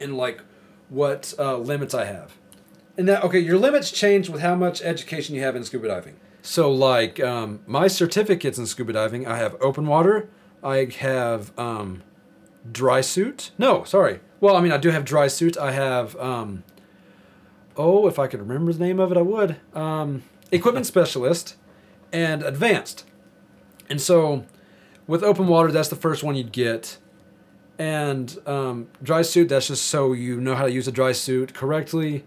[0.00, 0.40] and like
[0.88, 2.36] what uh, limits I have.
[2.96, 6.16] And that okay, your limits change with how much education you have in scuba diving.
[6.42, 10.28] So like um, my certificates in scuba diving, I have open water,
[10.62, 12.02] I have um,
[12.70, 13.52] dry suit.
[13.58, 14.20] No, sorry.
[14.40, 15.56] Well, I mean, I do have dry suit.
[15.56, 16.64] I have, um,
[17.76, 19.56] oh, if I could remember the name of it, I would.
[19.74, 20.22] Um,
[20.52, 21.56] equipment specialist
[22.12, 23.06] and advanced.
[23.88, 24.44] And so
[25.06, 26.98] with open water, that's the first one you'd get.
[27.78, 31.54] And um, dry suit, that's just so you know how to use a dry suit
[31.54, 32.24] correctly.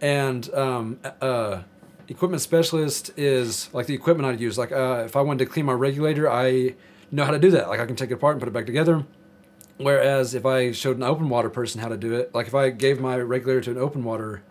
[0.00, 1.62] And um, uh,
[2.08, 4.56] equipment specialist is like the equipment I'd use.
[4.56, 6.74] Like uh, if I wanted to clean my regulator, I
[7.10, 7.68] know how to do that.
[7.68, 9.04] Like I can take it apart and put it back together.
[9.76, 12.70] Whereas if I showed an open water person how to do it, like if I
[12.70, 14.42] gave my regulator to an open water,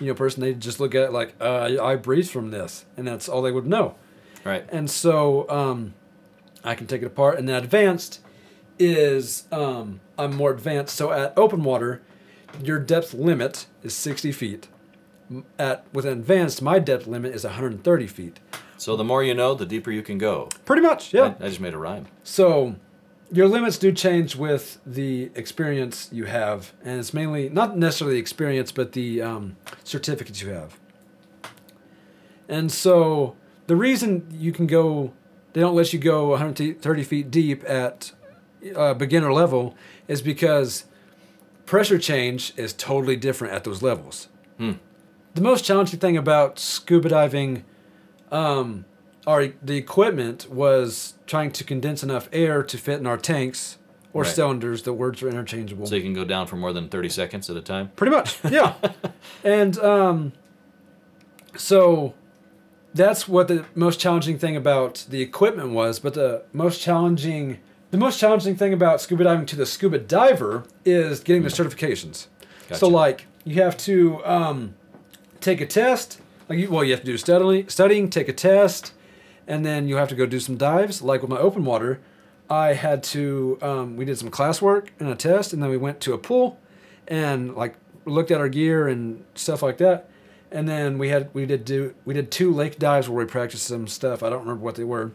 [0.00, 3.06] you know, person, they'd just look at it like, uh, I breathe from this, and
[3.06, 3.94] that's all they would know.
[4.44, 4.66] right.
[4.70, 5.94] And so um,
[6.66, 7.38] I can take it apart.
[7.38, 8.20] And then advanced
[8.78, 10.96] is um, I'm more advanced.
[10.96, 12.02] So at open water,
[12.62, 14.68] your depth limit is 60 feet.
[15.58, 18.40] At with advanced, my depth limit is 130 feet.
[18.76, 20.50] So the more you know, the deeper you can go.
[20.64, 21.34] Pretty much, yeah.
[21.40, 22.06] I, I just made a rhyme.
[22.22, 22.76] So
[23.32, 28.20] your limits do change with the experience you have, and it's mainly not necessarily the
[28.20, 30.78] experience, but the um, certificates you have.
[32.48, 33.36] And so
[33.66, 35.12] the reason you can go,
[35.56, 38.12] they don't let you go 130 feet deep at
[38.74, 39.74] uh, beginner level
[40.06, 40.84] is because
[41.64, 44.28] pressure change is totally different at those levels.
[44.58, 44.72] Hmm.
[45.32, 47.64] The most challenging thing about scuba diving
[48.30, 48.84] um,
[49.26, 53.78] our the equipment was trying to condense enough air to fit in our tanks
[54.12, 54.34] or Right.
[54.34, 54.82] cylinders.
[54.82, 55.86] The words are interchangeable.
[55.86, 57.92] So you can go down for more than 30 seconds at a time.
[57.96, 58.74] Pretty much, yeah.
[59.42, 60.32] and um,
[61.56, 62.12] so
[62.96, 65.98] that's what the most challenging thing about the equipment was.
[65.98, 67.58] But the most challenging,
[67.90, 72.26] the most challenging thing about scuba diving to the scuba diver is getting the certifications.
[72.72, 74.74] So like you have to um,
[75.40, 76.20] take a test.
[76.48, 78.92] Like you, well, you have to do studying, studying, take a test,
[79.46, 81.02] and then you have to go do some dives.
[81.02, 82.00] Like with my open water,
[82.48, 83.58] I had to.
[83.60, 86.58] Um, we did some classwork and a test, and then we went to a pool,
[87.06, 90.08] and like looked at our gear and stuff like that.
[90.50, 93.66] And then we had we did do we did two lake dives where we practiced
[93.66, 94.22] some stuff.
[94.22, 95.12] I don't remember what they were.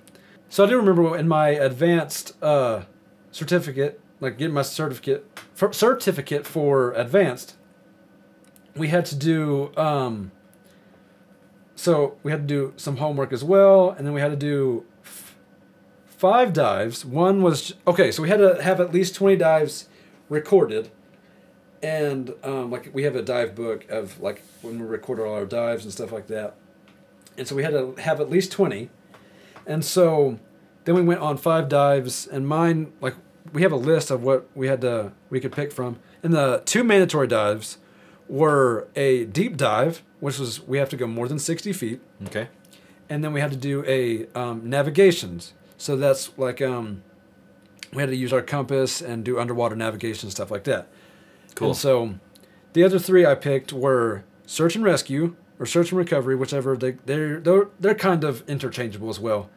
[0.49, 2.83] So I do remember in my advanced uh,
[3.31, 7.55] certificate, like getting my certificate for, certificate for advanced,
[8.75, 9.71] we had to do.
[9.77, 10.31] Um,
[11.75, 14.85] so we had to do some homework as well, and then we had to do
[15.03, 15.37] f-
[16.05, 17.05] five dives.
[17.05, 19.87] One was okay, so we had to have at least twenty dives
[20.27, 20.91] recorded,
[21.83, 25.45] and um, like we have a dive book of like when we record all our
[25.45, 26.55] dives and stuff like that,
[27.37, 28.89] and so we had to have at least twenty,
[29.65, 30.39] and so
[30.85, 33.15] then we went on five dives, and mine like
[33.53, 36.61] we have a list of what we had to we could pick from, and the
[36.65, 37.77] two mandatory dives
[38.27, 42.47] were a deep dive, which was we have to go more than sixty feet Okay.
[43.09, 45.53] and then we had to do a um, navigations.
[45.77, 47.01] So that's like um,
[47.91, 50.87] we had to use our compass and do underwater navigation stuff like that.
[51.55, 51.69] Cool.
[51.69, 52.15] And so
[52.73, 56.91] the other three I picked were search and rescue or search and recovery, whichever they
[57.05, 59.49] they're they're, they're kind of interchangeable as well.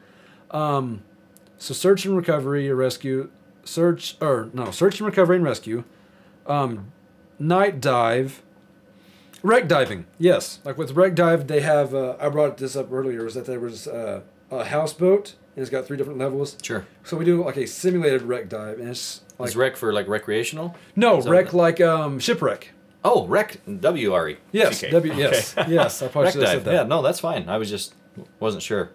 [0.51, 1.03] Um,
[1.59, 3.31] so search and recovery or rescue,
[3.65, 5.85] search or no search and recovery and rescue,
[6.47, 6.93] um,
[7.39, 8.43] night dive,
[9.43, 10.07] wreck diving.
[10.19, 11.95] Yes, like with wreck dive, they have.
[11.95, 13.27] Uh, I brought this up earlier.
[13.27, 14.21] Is that there was uh,
[14.51, 16.57] a houseboat and it's got three different levels.
[16.63, 16.87] Sure.
[17.05, 20.09] So we do like a simulated wreck dive, and it's like Is rec for like
[20.09, 20.75] recreational?
[20.97, 22.71] no is that wreck what like um, shipwreck.
[23.05, 24.37] Oh, wreck W R E.
[24.53, 24.93] Yes, C K.
[24.93, 25.15] W.
[25.15, 25.73] Yes, Okay.
[25.75, 26.01] yes.
[26.03, 26.57] I probably should have dive.
[26.59, 26.73] said that.
[26.75, 27.49] Yeah, no, that's fine.
[27.49, 27.95] I was just
[28.41, 28.91] wasn't sure.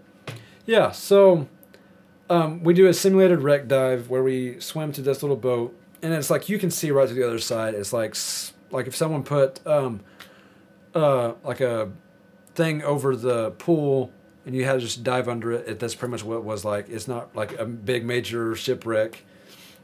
[0.65, 1.47] Yeah, so
[2.29, 6.13] um, we do a simulated wreck dive where we swim to this little boat, and
[6.13, 7.73] it's like you can see right to the other side.
[7.75, 10.01] It's like s- like if someone put um,
[10.95, 11.91] uh, like a
[12.55, 14.11] thing over the pool
[14.49, 15.67] and you had to just dive under it.
[15.67, 15.79] it.
[15.79, 16.89] That's pretty much what it was like.
[16.89, 19.23] It's not like a big major shipwreck.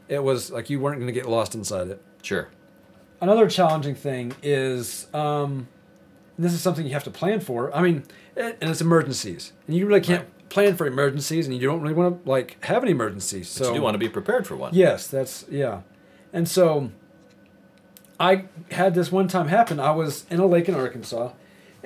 [0.08, 2.02] It was like you weren't going to get lost inside it.
[2.20, 2.48] Sure.
[3.20, 5.68] Another challenging thing is, um,
[6.36, 7.72] this is something you have to plan for.
[7.72, 8.02] I mean,
[8.36, 10.26] and and it's emergencies, and you really can't.
[10.48, 13.44] plan for emergencies, and you don't really want to like have an emergency.
[13.44, 14.74] So But you do want to be prepared for one.
[14.74, 15.82] Yes, that's yeah.
[16.32, 16.90] And so
[18.18, 19.78] I had this one time happen.
[19.78, 21.30] I was in a lake in Arkansas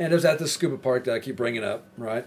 [0.00, 2.26] and it was at this scuba park that I keep bringing up, right?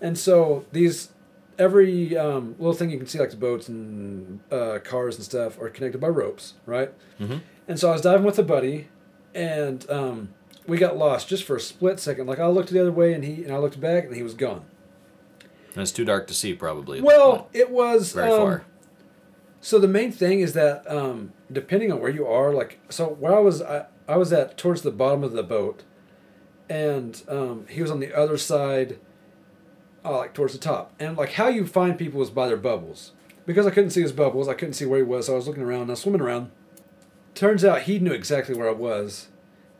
[0.00, 1.10] And so these
[1.58, 5.60] every um, little thing you can see like the boats and uh, cars and stuff
[5.60, 6.92] are connected by ropes, right?
[7.20, 7.40] Mhm.
[7.66, 8.88] And so I was diving with a buddy
[9.34, 10.34] and um,
[10.66, 12.26] we got lost just for a split second.
[12.26, 14.34] Like I looked the other way and he and I looked back and he was
[14.34, 14.64] gone.
[15.74, 17.00] And it's too dark to see, probably.
[17.00, 18.64] Well, it was very um, far.
[19.60, 23.34] So the main thing is that um, depending on where you are, like so where
[23.34, 25.82] I was, I, I was at towards the bottom of the boat,
[26.68, 28.98] and um, he was on the other side,
[30.08, 30.92] uh, like towards the top.
[30.98, 33.12] And like how you find people is by their bubbles,
[33.46, 35.26] because I couldn't see his bubbles, I couldn't see where he was.
[35.26, 36.50] So I was looking around, I was swimming around.
[37.34, 39.28] Turns out he knew exactly where I was,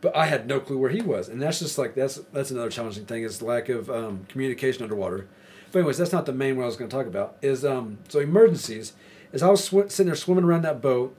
[0.01, 2.69] but I had no clue where he was, and that's just like that's that's another
[2.69, 5.27] challenging thing is lack of um, communication underwater.
[5.71, 7.37] But anyways, that's not the main one I was going to talk about.
[7.41, 8.93] Is um so emergencies.
[9.33, 11.15] Is I was sw- sitting there swimming around that boat,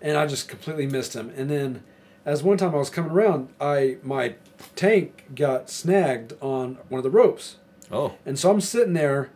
[0.00, 1.32] and I just completely missed him.
[1.36, 1.82] And then,
[2.24, 4.36] as one time I was coming around, I my
[4.76, 7.56] tank got snagged on one of the ropes,
[7.90, 9.30] Oh, and so I'm sitting there,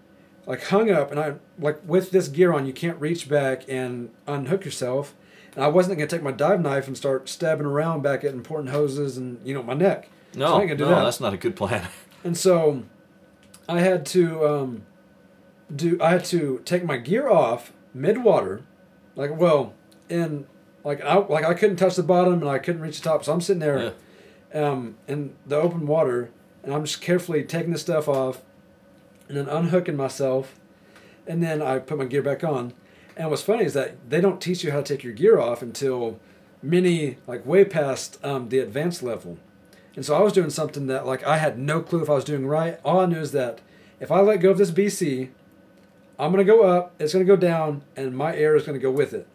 [0.47, 4.11] like hung up, and I like with this gear on, you can't reach back and
[4.27, 5.15] unhook yourself.
[5.55, 8.71] And I wasn't gonna take my dive knife and start stabbing around back at important
[8.71, 10.09] hoses and you know my neck.
[10.35, 11.05] no, so I ain't gonna do no, that.
[11.05, 11.89] that's not a good plan.
[12.27, 12.85] And so
[13.69, 14.87] I had to um,
[15.75, 18.63] do I had to take my gear off mid water,
[19.15, 19.75] like well,
[20.09, 20.47] and
[20.85, 23.33] like I like I couldn't touch the bottom and I couldn't reach the top, so
[23.35, 23.93] I'm sitting there,
[24.55, 26.31] um, in the open water,
[26.65, 28.43] and I'm just carefully taking the stuff off,
[29.29, 30.59] and then unhooking myself,
[31.27, 32.73] and then I put my gear back on.
[33.17, 35.63] And what's funny is that they don't teach you how to take your gear off
[35.63, 36.19] until
[36.63, 39.39] many like way past um, the advanced level.
[39.95, 42.25] And so I was doing something that like I had no clue if I was
[42.25, 42.81] doing right.
[42.85, 43.61] All I knew is that
[44.01, 45.29] if I let go of this BC,
[46.19, 49.13] I'm gonna go up, it's gonna go down, and my air is gonna go with
[49.13, 49.27] it.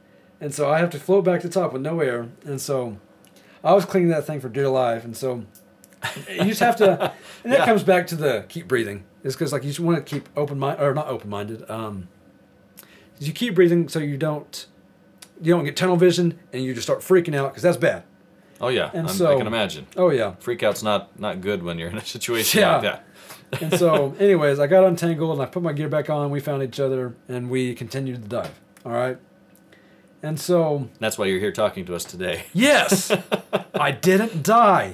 [0.41, 2.30] And so I have to float back to the top with no air.
[2.45, 2.97] And so
[3.63, 5.03] I was clinging that thing for dear life.
[5.03, 5.45] And so
[6.29, 7.65] you just have to, and that Yeah.
[7.65, 9.03] comes back to the keep breathing.
[9.23, 11.69] Is because like you just want to keep open mind or not open minded.
[11.69, 12.07] Um,
[13.19, 14.65] you keep breathing so you don't
[15.41, 18.03] you don't get tunnel vision and you just start freaking out because that's bad.
[18.61, 19.87] Oh yeah, And I'm- so- I can imagine.
[19.97, 20.35] Oh yeah.
[20.41, 22.73] Freakout's not not good when you're in a situation Yeah.
[22.73, 23.05] like that.
[23.61, 26.29] And so, anyways, I got untangled and I put my gear back on.
[26.29, 28.59] We found each other and we continued the dive.
[28.85, 29.17] All right.
[30.21, 32.43] And so, That's why you're here talking to us today.
[32.53, 33.11] yes,
[33.73, 34.93] I didn't die.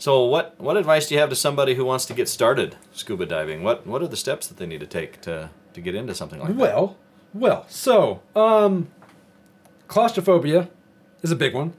[0.00, 3.26] So what what advice do you have to somebody who wants to get started scuba
[3.26, 3.62] diving?
[3.62, 6.40] What what are the steps that they need to take to to get into something
[6.40, 6.56] like that?
[6.56, 6.96] Well,
[7.34, 8.88] well, so, um,
[9.88, 10.68] claustrophobia
[11.22, 11.74] is a big one.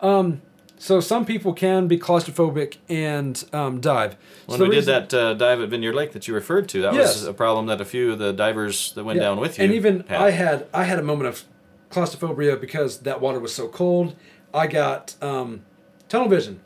[0.00, 0.40] Um,
[0.78, 4.16] so some people can be claustrophobic and um, dive.
[4.46, 6.82] When So we the did that uh, dive at Vineyard Lake that you referred to,
[6.82, 7.14] that Yes.
[7.14, 9.24] was a problem that a few of the divers that went Yeah.
[9.28, 10.20] down with you And even had.
[10.20, 11.42] I had I had a moment of
[11.90, 14.14] claustrophobia because that water was so cold.
[14.52, 15.62] I got um,
[16.08, 16.60] tunnel vision,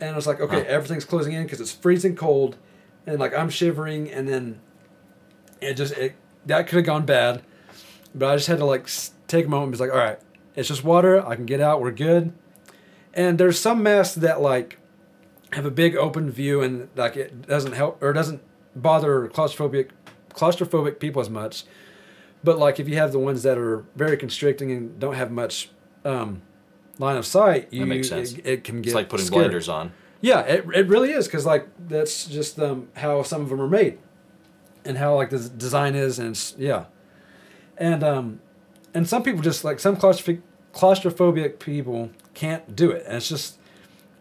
[0.00, 0.64] and I was like, okay, Huh.
[0.68, 2.56] everything's closing in because it's freezing cold,
[3.06, 4.60] and like I'm shivering, and then
[5.60, 6.14] it just it
[6.46, 7.42] that could have gone bad,
[8.14, 8.88] but I just had to like
[9.26, 10.18] take a moment and be like, all right,
[10.54, 11.24] it's just water.
[11.26, 11.80] I can get out.
[11.82, 12.32] We're good.
[13.14, 14.78] And there's some masks that like
[15.52, 18.40] have a big open view and like it doesn't help or doesn't
[18.76, 19.90] bother claustrophobic
[20.32, 21.64] claustrophobic people as much.
[22.44, 25.70] But like if you have the ones that are very constricting and don't have much
[26.04, 26.42] um,
[26.98, 28.32] line of sight, you makes sense.
[28.32, 29.44] It, it can get it's like putting scary.
[29.44, 29.92] blinders on.
[30.20, 33.68] Yeah, it, it really is because like that's just um, how some of them are
[33.68, 33.98] made,
[34.84, 36.86] and how like the design is, and yeah,
[37.76, 38.40] and um,
[38.94, 40.42] and some people just like some claustrophic
[40.72, 43.58] claustrophobic people can't do it, and it's just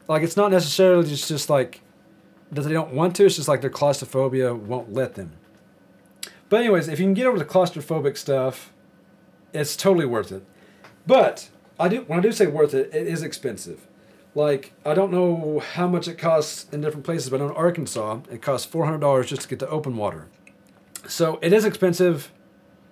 [0.07, 1.81] like it's not necessarily just just like
[2.51, 3.25] that they don't want to.
[3.25, 5.33] It's just like their claustrophobia won't let them.
[6.49, 8.71] But anyways, if you can get over the claustrophobic stuff,
[9.51, 10.43] it's totally worth it.
[11.05, 11.49] But
[11.79, 13.87] I do when I do say worth it, it is expensive.
[14.35, 18.41] Like I don't know how much it costs in different places, but in Arkansas, it
[18.41, 20.27] costs four hundred dollars just to get to open water.
[21.07, 22.31] So it is expensive,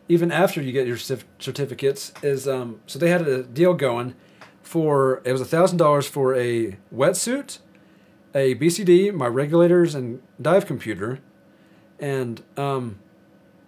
[0.07, 2.13] even after you get your certificates.
[2.21, 4.15] Is um, so they had a deal going
[4.61, 7.59] for it was thousand dollars for a wetsuit,
[8.33, 11.19] a BCD, my regulators and dive computer,
[11.99, 12.99] and um,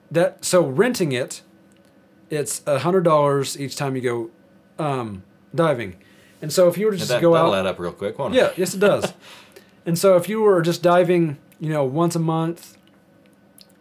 [0.10, 1.42] that so renting it,
[2.30, 4.32] it's a hundred dollars each time you go
[4.80, 5.24] um,
[5.54, 5.96] diving.
[6.42, 8.20] And so if you were to just that, go that'll out, add up real quick,
[8.20, 8.58] won't yeah, it?
[8.58, 9.14] yes, it does.
[9.86, 12.78] and so if you were just diving, you know, once a month,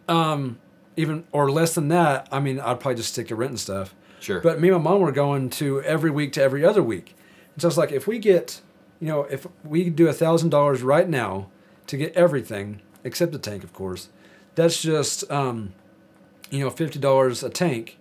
[0.07, 0.59] um,
[0.95, 3.93] even or less than that, I mean, I'd probably just stick to renting stuff.
[4.19, 4.41] Sure.
[4.41, 7.15] But me and my mom were going to every week to every other week,
[7.53, 8.61] and so it's like if we get,
[8.99, 11.49] you know, if we do a thousand dollars right now
[11.85, 14.09] to get everything except the tank, of course,
[14.55, 15.73] that's just um,
[16.49, 17.99] you know fifty dollars a tank,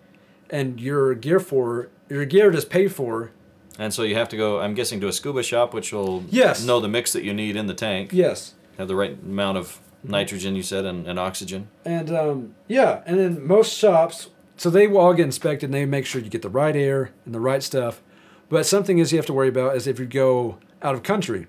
[0.50, 3.32] and your gear for your gear is paid for.
[3.78, 4.60] And so you have to go.
[4.60, 6.64] I'm guessing to a scuba shop, which will Yes.
[6.64, 8.10] know the mix that you need in the tank.
[8.12, 11.68] Yes, Have the right amount of nitrogen, you said, and, and oxygen.
[11.84, 15.84] and um, yeah, and then most shops, so they will all get inspected and they
[15.84, 18.02] make sure you get the right air and the right stuff.
[18.48, 21.46] But something is you have to worry about is if you go out of country,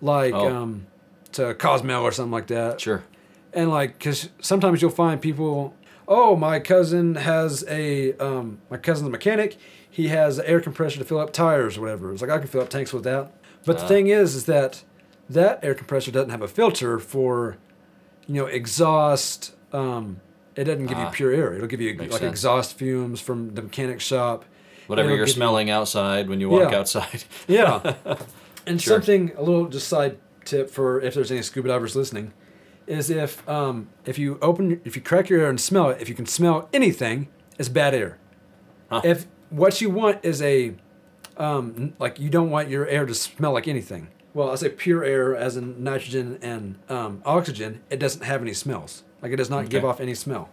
[0.00, 0.48] like Oh.
[0.48, 0.86] um,
[1.32, 2.80] to Cozumel or something like that.
[2.80, 3.02] Sure.
[3.52, 5.74] and like because sometimes you'll find people
[6.10, 9.56] oh my cousin has a um, my cousin's a mechanic
[9.88, 12.46] he has an air compressor to fill up tires or whatever it's like i can
[12.48, 13.32] fill up tanks with that
[13.64, 13.88] but the Ah.
[13.88, 14.82] thing is is that
[15.28, 17.56] that air compressor doesn't have a filter for
[18.26, 20.20] you know exhaust um,
[20.56, 21.06] it doesn't give Ah.
[21.06, 22.22] you pure air it'll give you like sense.
[22.24, 24.44] exhaust fumes from the mechanic shop
[24.88, 26.78] Whatever you're give you- smelling outside when you walk Yeah.
[26.80, 27.22] outside.
[27.46, 27.94] Yeah.
[28.66, 28.94] and Sure.
[28.96, 32.32] something a little just side tip for if there's any scuba divers listening
[32.90, 36.08] is if um, if you open if you crack your air and smell it, if
[36.08, 37.28] you can smell anything,
[37.58, 38.18] it's bad air.
[38.90, 39.02] Huh.
[39.04, 40.74] If what you want is a
[41.36, 44.08] um, like you don't want your air to smell like anything.
[44.34, 47.80] Well, I say pure air as in nitrogen and um, oxygen.
[47.90, 49.02] It doesn't have any smells.
[49.22, 50.50] Like it does not give off any smell.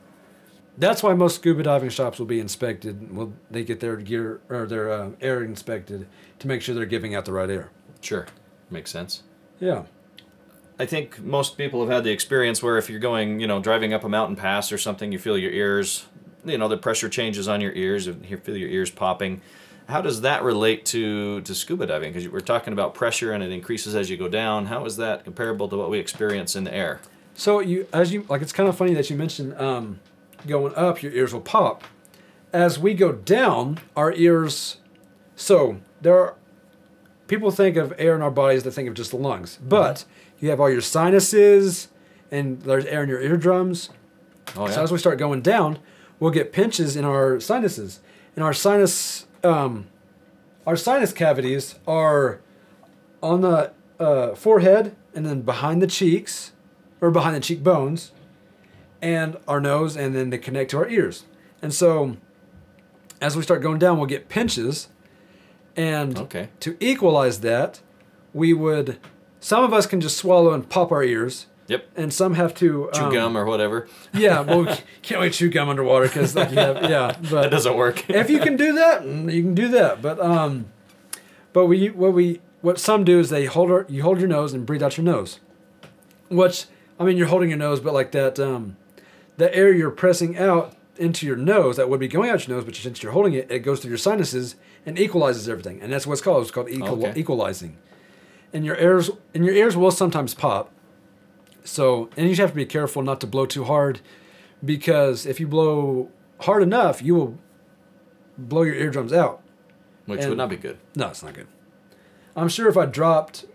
[0.79, 3.15] That's why most scuba diving shops will be inspected.
[3.15, 6.07] Will they get their gear or their uh, air inspected
[6.37, 7.71] to make sure they're giving out the right air?
[8.01, 8.27] Sure.
[8.69, 9.23] Makes sense.
[9.59, 9.83] Yeah.
[10.79, 13.93] I think most people have had the experience where if you're going, you know, driving
[13.93, 16.05] up a mountain pass or something, you feel your ears,
[16.45, 19.41] you know, the pressure changes on your ears, and you feel your ears popping.
[19.87, 22.11] How does that relate to, to scuba diving?
[22.13, 24.65] Because we're talking about pressure and it increases as you go down.
[24.65, 26.99] How is that comparable to what we experience in the air?
[27.33, 29.99] So you, as you like, it's kind of funny that you mentioned um,
[30.45, 31.83] going up, your ears will pop.
[32.51, 34.77] As we go down, our ears.
[35.35, 36.35] So there are
[37.27, 38.63] people think of air in our bodies.
[38.63, 40.03] They think of just the lungs, but
[40.39, 41.87] you have all your sinuses,
[42.31, 43.89] and there's air in your eardrums.
[44.55, 45.79] Oh, So as we start going down,
[46.19, 47.99] we'll get pinches in our sinuses,
[48.35, 49.87] and our sinus, um,
[50.65, 52.39] our sinus cavities are
[53.23, 56.51] on the uh, forehead and then behind the cheeks,
[57.01, 58.11] or behind the cheekbones,
[59.01, 61.25] and our nose, and then they connect to our ears.
[61.61, 62.17] And so,
[63.21, 64.89] as we start going down, we'll get pinches,
[65.75, 66.49] and Okay.
[66.59, 67.81] to equalize that,
[68.33, 68.97] we would.
[69.39, 71.85] Some of us can just swallow and pop our ears, Yep.
[71.95, 73.87] and some have to Chew um, gum or whatever.
[74.13, 74.65] yeah, well, we
[75.01, 78.09] can't really chew gum underwater because like you have yeah, That doesn't work.
[78.09, 80.01] if you can do that, mm, you can do that.
[80.01, 80.67] But um,
[81.53, 84.53] but we what we what some do is they hold our, you hold your nose
[84.53, 85.39] and breathe out your nose,
[86.29, 86.65] which
[86.99, 88.77] I mean you're holding your nose, but like that um,
[89.37, 92.65] the air you're pressing out into your nose that would be going out your nose,
[92.65, 96.07] but since you're holding it, it goes through your sinuses and equalizes everything, and that's
[96.07, 96.41] what's called.
[96.41, 97.19] It's called equal, Okay.
[97.19, 97.77] equalizing.
[98.53, 100.71] And your ears and your ears will sometimes pop.
[101.63, 103.99] So and you have to be careful not to blow too hard,
[104.63, 106.09] because if you blow
[106.41, 107.37] hard enough, you will
[108.37, 109.41] blow your eardrums out.
[110.05, 110.77] Which and- would not be good.
[110.95, 111.47] No, it's not good.
[112.35, 113.45] I'm sure if I dropped,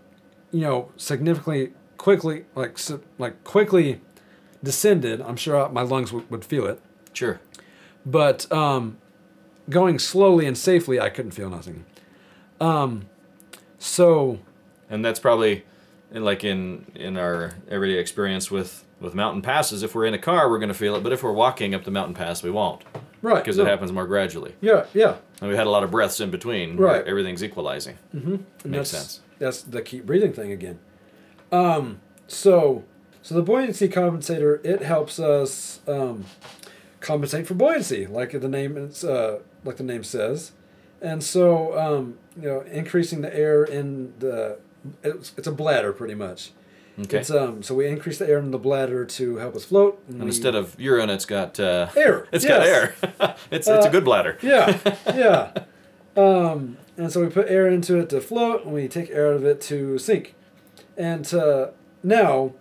[0.51, 2.77] you know, significantly quickly, like
[3.17, 4.01] like quickly
[4.63, 6.81] descended, I'm sure my lungs would, would feel it.
[7.13, 7.39] Sure.
[8.05, 8.97] But um,
[9.69, 11.85] going slowly and safely, I couldn't feel nothing.
[12.59, 13.07] Um,
[13.79, 14.39] so
[14.89, 15.63] and that's probably
[16.11, 20.19] in- like in in our everyday experience with with mountain passes if we're in a
[20.19, 22.49] car we're going to feel it but if we're walking up the mountain pass we
[22.51, 22.83] won't
[23.21, 25.15] right because no, it happens more gradually Yeah, yeah.
[25.41, 27.05] and we had a lot of breaths in between Right.
[27.05, 29.21] everything's equalizing And Makes that's, sense.
[29.39, 30.79] That's the keep breathing thing again.
[31.51, 32.83] Um, so,
[33.21, 36.25] so the buoyancy compensator it helps us um,
[37.01, 40.51] compensate for buoyancy, like the name it's uh, like the name says,
[41.01, 44.59] and so um, you know increasing the air in the
[45.03, 46.51] it's, it's a bladder pretty much.
[46.99, 50.01] okay It's um so we increase the air in the bladder to help us float.
[50.07, 52.95] and we- instead of urine it's got uh, air, it's got air
[53.51, 54.77] it's it's a Uh, good bladder Yeah,
[55.07, 55.51] yeah.
[56.15, 59.35] Um, and so we put air into it to float, and we take air out
[59.35, 60.35] of it to sink.
[60.95, 61.69] And uh,
[62.03, 62.53] now,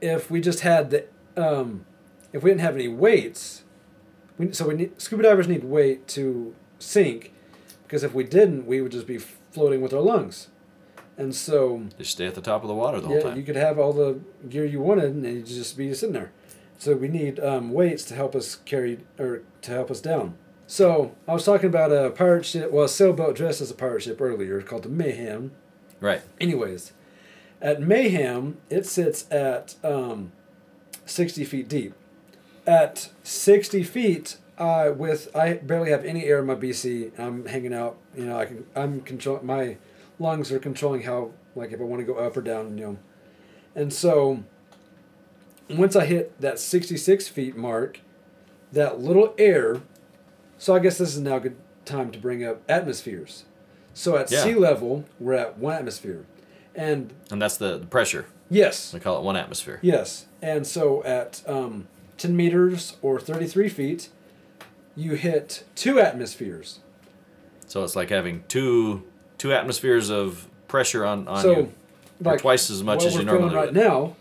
[0.00, 1.04] if we just had the,
[1.36, 1.84] um,
[2.32, 3.64] if we didn't have any weights,
[4.38, 7.32] we, so we need scuba divers need weight to sink,
[7.82, 10.46] because if we didn't, we would just be floating with our lungs.
[11.22, 13.44] And so, just stay at the top of the water the whole yeah, time you
[13.44, 14.18] could have all the
[14.48, 16.32] gear you wanted, and you'd just be sitting there.
[16.78, 20.36] So we need um, weights to help us carry or to help us down.
[20.66, 24.02] So I was talking about a pirate ship, well, a sailboat dressed as a pirate
[24.02, 25.52] ship earlier, called the Mayhem.
[26.00, 26.92] right Anyways,
[27.60, 30.32] at Mayhem, it sits at um,
[31.06, 31.94] sixty feet deep.
[32.66, 37.16] At sixty feet, I with I barely have any air in my BC.
[37.16, 37.96] I'm hanging out.
[38.16, 39.76] You know, I can I'm control my
[40.22, 42.78] lungs are controlling how like if I want to go up or down.
[42.78, 42.98] You know,
[43.74, 44.44] and so
[45.68, 48.00] once I hit that 66 feet mark,
[48.72, 49.82] that little air.
[50.58, 53.44] So I guess this is now a good time to bring up atmospheres.
[53.94, 54.44] So at Yeah.
[54.44, 56.24] sea level, we're at one atmosphere,
[56.74, 58.26] and And that's the, the pressure.
[58.48, 59.80] yes, We call it one atmosphere.
[59.82, 64.08] yes, and so at um, 10 meters or 33 feet,
[64.94, 66.78] you hit two atmospheres.
[67.66, 69.02] So it's like having two
[69.42, 71.72] two atmospheres of pressure on, on so, you.
[72.24, 73.74] Or twice as much as you normally right would.
[73.74, 74.14] now.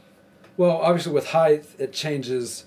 [0.57, 2.65] Well, obviously with height, it changes.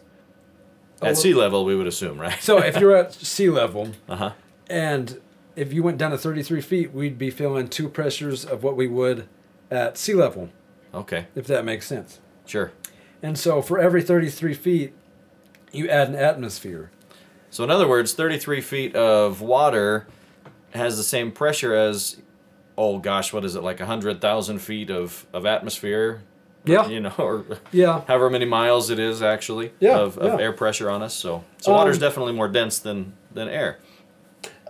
[1.03, 2.41] At sea level, we would assume, right?
[2.41, 4.33] So if you're at sea level, Uh huh.
[4.71, 5.21] and
[5.57, 8.87] if you went down to 33 feet, we'd be feeling two pressures of what we
[8.87, 9.27] would
[9.73, 10.51] at sea level,
[10.95, 11.27] Okay.
[11.35, 12.21] if that makes sense.
[12.47, 12.71] Sure.
[13.21, 14.93] And so for every 33 feet,
[15.73, 16.93] you add an atmosphere.
[17.51, 20.07] So in other words, 33 feet of water
[20.73, 22.19] has the same pressure as,
[22.77, 26.23] oh gosh, what is it like 100,000 feet of, of atmosphere?
[26.65, 26.89] Yeah.
[26.89, 28.03] You know, or Yeah.
[28.07, 30.45] however many miles it is actually Yeah, of, of yeah.
[30.47, 31.15] air pressure on us.
[31.15, 33.79] So so Um, water's definitely more dense than than air.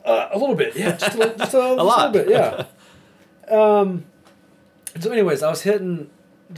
[0.05, 2.13] Uh, a little bit, yeah, just a, li- just a, a lot.
[2.13, 2.65] little bit, yeah.
[3.49, 4.05] Um,
[5.01, 6.09] so, anyways, I was hitting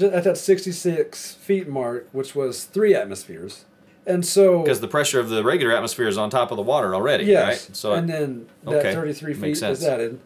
[0.00, 3.64] at that 66 feet mark, which was three atmospheres.
[4.06, 6.94] And so, Because the pressure of the regular atmosphere is on top of the water
[6.94, 7.76] already, yes, right?
[7.76, 10.20] So and then that okay, 33 feet is added.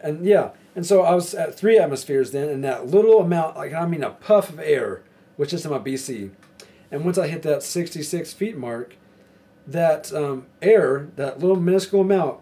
[0.00, 3.72] And yeah, and so I was at three atmospheres then, and that little amount, like
[3.72, 5.02] I mean a puff of air,
[5.36, 6.30] which is in my BC.
[6.90, 8.96] And once I hit that 66 feet mark,
[9.66, 12.40] that um, air, that little minuscule amount,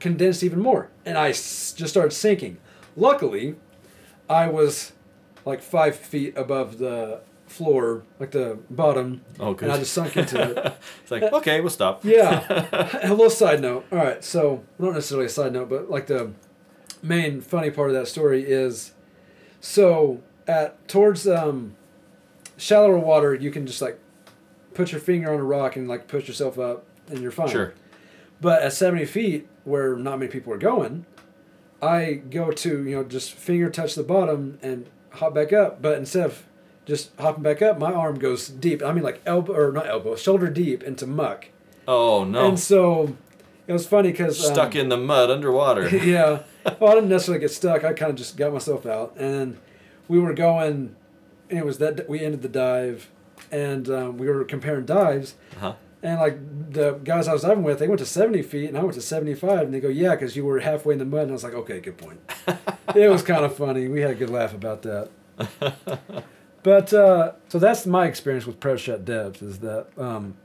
[0.00, 0.88] condensed even more.
[1.04, 2.58] And I s- just started sinking.
[2.96, 3.56] Luckily,
[4.28, 4.92] I was
[5.44, 10.40] like five feet above the floor, like the bottom, Oh, and I just sunk into
[10.40, 10.56] it.
[11.02, 12.04] it's like, okay, we'll stop.
[12.04, 12.46] Yeah.
[13.02, 13.84] a little side note.
[13.92, 14.24] All right.
[14.24, 16.32] So, not necessarily a side note, but like the
[17.04, 18.92] main funny part of that story is
[19.60, 21.76] so at towards um,
[22.56, 23.98] shallower water, you can just like
[24.72, 27.48] put your finger on a rock and like push yourself up and you're fine.
[27.48, 27.74] Sure.
[28.40, 31.06] But at 70 feet, where not many people are going,
[31.80, 35.80] I go to, you know, just finger touch the bottom and hop back up.
[35.80, 36.44] But instead of
[36.84, 38.82] just hopping back up, my arm goes deep.
[38.82, 41.48] I mean, like elbow, or not elbow, shoulder deep into muck.
[41.86, 42.48] Oh, no.
[42.48, 43.16] And so
[43.66, 45.88] it was funny because Stuck in the mud underwater.
[46.04, 46.42] yeah.
[46.78, 47.84] Well, I didn't necessarily get stuck.
[47.84, 49.58] I kind of just got myself out, and
[50.08, 50.96] we were going.
[51.50, 53.10] And it was that we ended the dive,
[53.50, 55.34] and um, we were comparing dives.
[55.56, 55.74] Uh-huh.
[56.02, 58.82] And like the guys I was diving with, they went to seventy feet, and I
[58.82, 59.60] went to seventy-five.
[59.62, 61.54] And they go, "Yeah, because you were halfway in the mud." And I was like,
[61.54, 62.20] "Okay, good point."
[62.94, 63.88] it was kind of funny.
[63.88, 65.10] We had a good laugh about that.
[66.62, 70.36] but uh, so that's my experience with pressure at depth is that um,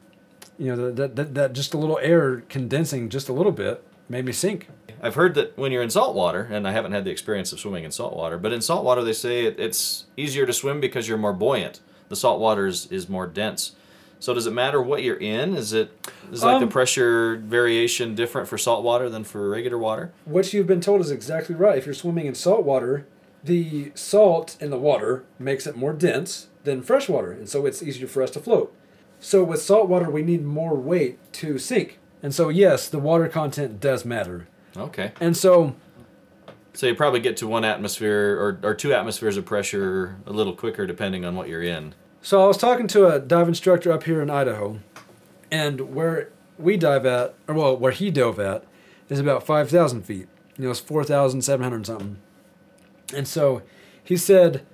[0.60, 4.26] you know that, that that just a little air condensing just a little bit made
[4.26, 4.68] me sink.
[5.02, 7.60] I've heard that when you're in salt water, and I haven't had the experience of
[7.60, 10.82] swimming in salt water, but in salt water they say it, it's easier to swim
[10.82, 11.80] because you're more buoyant.
[12.10, 13.76] The salt water is, is more dense.
[14.20, 15.56] So does it matter what you're in?
[15.56, 15.92] Is it
[16.32, 20.12] is like the Um, pressure variation different for salt water than for regular water?
[20.26, 21.78] What you've been told is exactly right.
[21.78, 23.06] If you're swimming in salt water,
[23.42, 27.82] the salt in the water makes it more dense than fresh water, and so it's
[27.82, 28.76] easier for us to float.
[29.20, 32.00] So with salt water, we need more weight to sink.
[32.24, 34.48] And so yes, the water content does matter.
[34.78, 35.12] Okay.
[35.20, 35.76] And so
[36.74, 40.54] So you probably get to one atmosphere or, or two atmospheres of pressure a little
[40.56, 41.94] quicker depending on what you're in.
[42.22, 44.80] So I was talking to a dive instructor up here in Idaho,
[45.52, 48.66] and where we dive at, or well, where he dove at,
[49.08, 50.28] is about five thousand feet.
[50.58, 52.18] You know, it's four thousand seven hundred something.
[53.16, 53.62] And so,
[54.04, 54.66] he said,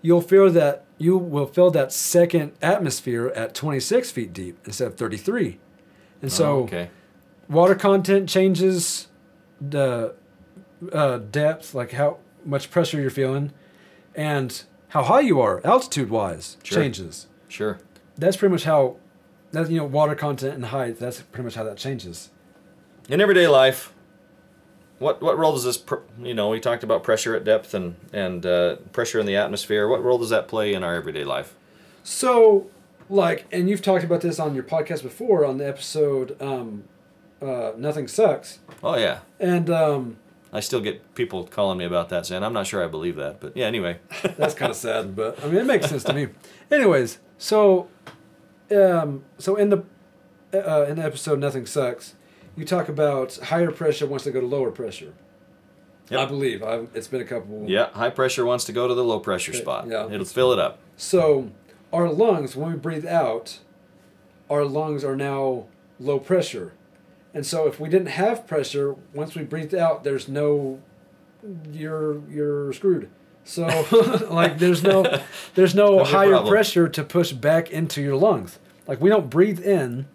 [0.00, 4.86] you'll feel that you will fill that second atmosphere at twenty six feet deep instead
[4.88, 5.58] of thirty three.
[6.20, 6.90] And so, Oh, okay.
[7.48, 9.08] water content changes
[9.60, 10.14] the
[10.92, 13.52] uh, depth, like how much pressure you're feeling,
[14.14, 16.78] and how high you are, altitude wise, Sure.
[16.82, 17.26] changes.
[17.48, 17.78] Sure.
[18.16, 18.96] That's pretty much how
[19.52, 20.98] that you know water content and height.
[20.98, 22.30] That's pretty much how that changes.
[23.08, 23.92] In everyday life,
[25.02, 27.96] what what role does this pr- you know we talked about pressure at depth and
[28.12, 29.86] and uh, pressure in the atmosphere.
[29.88, 31.54] What role does that play in our everyday life?
[32.04, 32.70] So,
[33.08, 36.84] like, and you've talked about this on your podcast before on the episode um,
[37.40, 40.16] uh, "Nothing Sucks," Oh yeah, and um,
[40.52, 43.40] I still get people calling me about that saying I'm not sure I believe that,
[43.40, 43.66] but yeah.
[43.66, 43.98] Anyway,
[44.36, 46.28] that's kind of sad, but I mean it makes sense to me.
[46.70, 47.88] Anyways, so
[48.70, 49.84] um, so in the
[50.54, 52.14] uh, in the episode "Nothing Sucks,"
[52.56, 55.14] you talk about higher pressure wants to go to lower pressure.
[56.10, 56.20] Yep.
[56.20, 57.64] I believe I've, it's been a couple.
[57.66, 59.86] yeah, high pressure wants to go to the low pressure Okay, spot.
[59.88, 60.08] yeah.
[60.10, 60.78] It'll fill it up.
[60.96, 61.50] So
[61.92, 63.60] our lungs, when we breathe out,
[64.50, 65.66] our lungs are now
[65.98, 66.72] low pressure.
[67.32, 70.80] And so if we didn't have pressure, once we breathed out, there's no
[71.72, 73.08] you're you're screwed.
[73.44, 73.62] So
[74.30, 75.04] like there's no
[75.54, 76.52] there's no higher problem.
[76.52, 78.58] pressure to push back into your lungs.
[78.86, 80.06] Like we don't breathe in.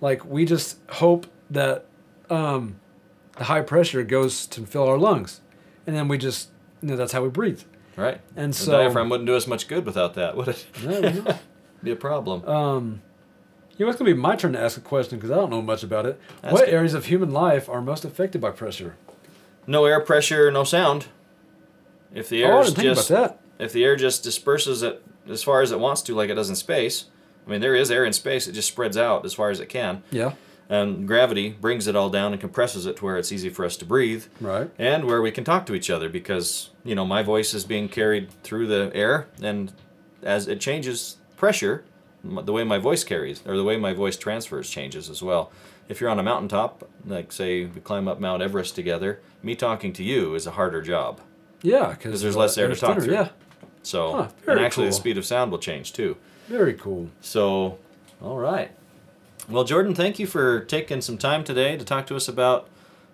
[0.00, 1.86] Like we just hope that
[2.28, 2.80] um,
[3.36, 5.40] the high pressure goes to fill our lungs,
[5.86, 6.50] and then we just
[6.82, 7.62] you know that's how we breathe.
[7.96, 8.20] Right.
[8.36, 10.66] And the so- diaphragm wouldn't do us much good without that, would it?
[10.84, 11.38] No.
[11.82, 12.46] Be a problem.
[12.46, 13.02] Um,
[13.76, 15.62] you know, it's gonna be my turn to ask a question because I don't know
[15.62, 16.20] much about it.
[16.44, 16.72] Ask what it.
[16.72, 18.96] areas of human life are most affected by pressure?
[19.66, 21.06] no air pressure, no sound.
[22.12, 23.10] If the air oh, just
[23.58, 26.50] if the air just disperses it as far as it wants to, like it does
[26.50, 27.06] in space.
[27.46, 29.66] I mean, there is air in space; it just spreads out as far as it
[29.68, 30.32] can, Yeah.
[30.68, 33.76] and gravity brings it all down and compresses it to where it's easy for us
[33.78, 34.70] to breathe, Right.
[34.78, 37.88] and where we can talk to each other because you know my voice is being
[37.88, 39.72] carried through the air, and
[40.22, 41.84] as it changes pressure,
[42.22, 45.50] the way my voice carries or the way my voice transfers changes as well.
[45.88, 49.92] If you're on a mountaintop, like say we climb up Mount Everest together, me talking
[49.94, 51.20] to you is a harder job.
[51.62, 53.12] Yeah, because there's less air to talk through.
[53.14, 53.28] Yeah.
[53.82, 56.16] So, Huh, and actually the speed of sound will change too.
[56.50, 57.10] Very cool.
[57.20, 57.78] So,
[58.20, 58.72] all right.
[59.48, 62.68] Well, Jordan, thank you for taking some time today to talk to us about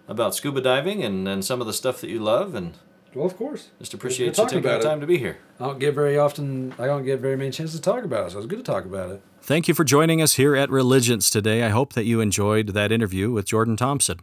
[0.08, 2.72] about scuba diving and, and some of the stuff that you love, and
[3.12, 3.68] Well, of course.
[3.78, 4.84] just appreciate you talking taking the about it.
[4.88, 5.36] time to be here.
[5.60, 6.72] I don't get very often.
[6.78, 8.84] I don't get very many chances to talk about it, so it's good to talk
[8.86, 9.20] about it.
[9.42, 11.62] Thank you for joining us here at Religions today.
[11.64, 14.20] I hope that you enjoyed that interview with Jordan Thompson.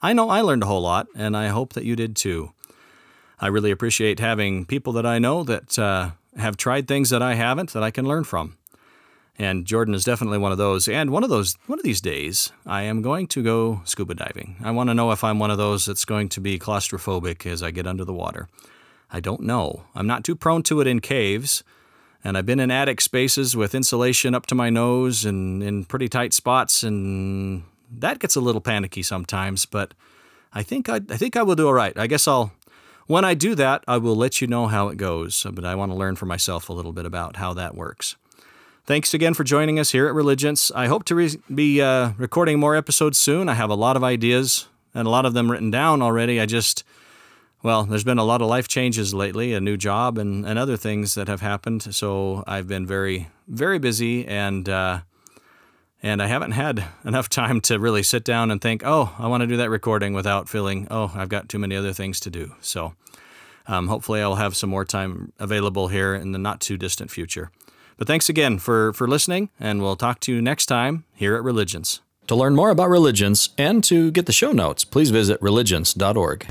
[0.00, 2.52] I know I learned a whole lot, and I hope that you did too.
[3.38, 7.34] I really appreciate having people that I know that uh, have tried things that I
[7.34, 8.56] haven't that I can learn from.
[9.36, 10.86] And Jordan is definitely one of those.
[10.86, 14.56] And one of those, one of these days, I am going to go scuba diving.
[14.62, 17.62] I want to know if I'm one of those that's going to be claustrophobic as
[17.62, 18.48] I get under the water.
[19.10, 19.84] I don't know.
[19.94, 21.64] I'm not too prone to it in caves,
[22.22, 26.08] and I've been in attic spaces with insulation up to my nose and in pretty
[26.08, 29.66] tight spots, and that gets a little panicky sometimes.
[29.66, 29.94] But
[30.52, 31.96] I think I, I think I will do all right.
[31.98, 32.52] I guess I'll.
[33.06, 35.46] When I do that, I will let you know how it goes.
[35.52, 38.16] But I want to learn for myself a little bit about how that works.
[38.86, 40.70] Thanks again for joining us here at Religions.
[40.74, 43.48] I hope to re- be uh, recording more episodes soon.
[43.48, 46.40] I have a lot of ideas and a lot of them written down already.
[46.40, 46.84] I just
[47.64, 50.76] well, there's been a lot of life changes lately, a new job and, and other
[50.76, 51.94] things that have happened.
[51.94, 55.00] So I've been very, very busy and uh,
[56.04, 59.40] and I haven't had enough time to really sit down and think, oh, I want
[59.40, 62.54] to do that recording without feeling, oh, I've got too many other things to do.
[62.60, 62.92] So
[63.66, 67.50] um, hopefully I'll have some more time available here in the not too distant future.
[67.96, 71.42] But thanks again for, for listening, and we'll talk to you next time here at
[71.42, 72.02] Religions.
[72.26, 76.46] To learn more about religions and to get the show notes, please visit religions.org.